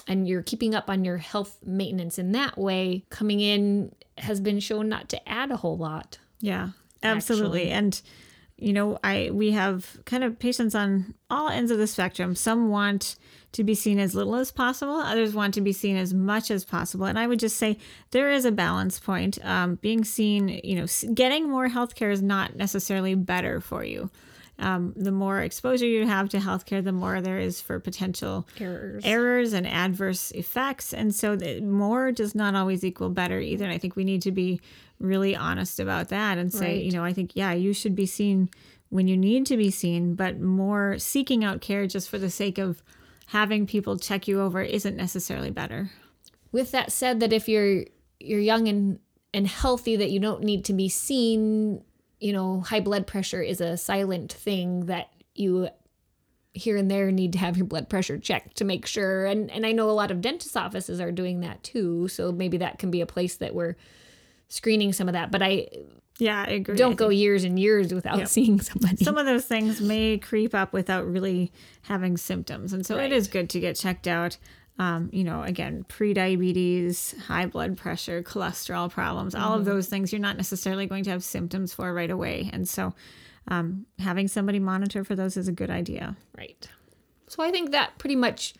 [0.07, 4.61] and you're keeping up on your health maintenance in that way, coming in has been
[4.61, 6.19] shown not to add a whole lot.
[6.41, 6.71] Yeah,
[7.03, 7.71] absolutely.
[7.71, 8.01] And
[8.57, 12.37] you know, I we have kind of patients on all ends of the spectrum.
[12.37, 13.17] Some want
[13.53, 14.95] to be seen as little as possible.
[14.95, 17.07] Others want to be seen as much as possible.
[17.07, 17.79] And I would just say
[18.11, 19.39] there is a balance point.
[19.45, 24.11] Um, being seen, you know, getting more healthcare is not necessarily better for you.
[24.59, 29.03] Um, the more exposure you have to healthcare, the more there is for potential Errors.
[29.05, 30.95] errors and adverse effects.
[30.95, 33.65] And so the more does not always equal better either.
[33.65, 34.61] And I think we need to be
[35.01, 36.85] really honest about that and say, Right.
[36.85, 38.49] you know, I think, yeah, you should be seen
[38.91, 42.59] when you need to be seen, but more seeking out care just for the sake
[42.59, 42.81] of
[43.27, 45.91] having people check you over isn't necessarily better.
[46.53, 47.85] with that said that if you're
[48.21, 49.01] you're young and
[49.33, 51.83] and healthy that you don't need to be seen
[52.25, 55.69] you know high blood pressure is a silent thing that you
[56.55, 59.67] here and there need to have your blood pressure checked to make sure and and
[59.67, 62.91] I know a lot of dentist offices are doing that too so maybe that can
[62.91, 63.77] be a place that we're
[64.49, 65.69] screening some of that but I
[66.19, 66.77] Yeah, I agree.
[66.77, 70.55] Don't think go years and years without seeing somebody some of those things may creep
[70.55, 71.53] up without really
[71.83, 72.73] having symptoms.
[72.73, 74.39] And so it is good to get checked out.
[74.77, 80.21] Um, you know, again, pre-diabetes, high blood pressure, cholesterol problems, all of those things you're
[80.21, 82.51] not necessarily going to have symptoms for right away.
[82.53, 82.93] And so
[83.47, 86.17] um, having somebody monitor for those is a good idea.
[86.37, 86.69] Right.
[87.29, 88.55] So I think that pretty much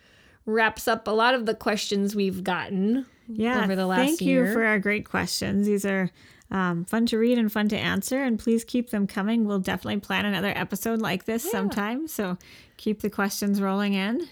[0.47, 3.65] wraps up a lot of the questions we've gotten Yeah.
[3.65, 4.45] over the last thank year.
[4.45, 5.67] Thank you for our great questions.
[5.67, 6.11] These are
[6.51, 8.23] um, fun to read and fun to answer.
[8.23, 9.47] And please keep them coming.
[9.47, 12.07] We'll definitely plan another episode like this sometime.
[12.07, 12.39] So
[12.77, 14.29] keep the questions rolling in.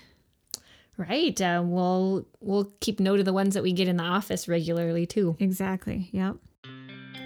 [0.97, 1.40] Right.
[1.40, 5.07] Uh, we'll we'll keep note of the ones that we get in the office regularly
[5.07, 5.36] too.
[5.40, 6.09] Exactly.
[6.12, 6.36] Yep.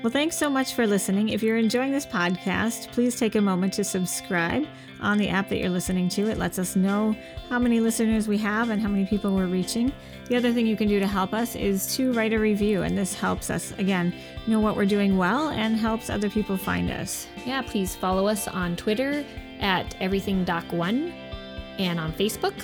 [0.03, 1.31] Well, thanks so much for listening.
[1.31, 4.67] If you're enjoying this podcast, please take a moment to subscribe
[5.01, 6.31] on the app that you're listening to.
[6.31, 7.17] It lets us know
[7.49, 9.93] how many listeners we have and how many people we're reaching.
[10.29, 12.97] The other thing you can do to help us is to write a review, and
[12.97, 14.15] this helps us, again,
[14.47, 17.27] know what we're doing well and helps other people find us.
[17.45, 17.63] Yeah.
[17.63, 19.25] Please follow us on Twitter
[19.61, 21.13] at everythingdoc1
[21.79, 22.55] and on Facebook.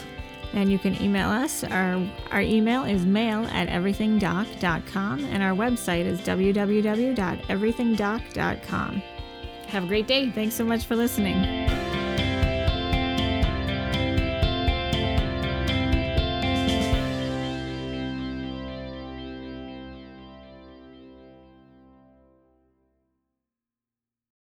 [0.55, 1.65] And you can email us.
[1.65, 9.03] Our, our email is mail at everythingdoc.com, and our website is www.everythingdoc.com.
[9.69, 10.31] Have a great day.
[10.31, 11.82] Thanks so much for listening.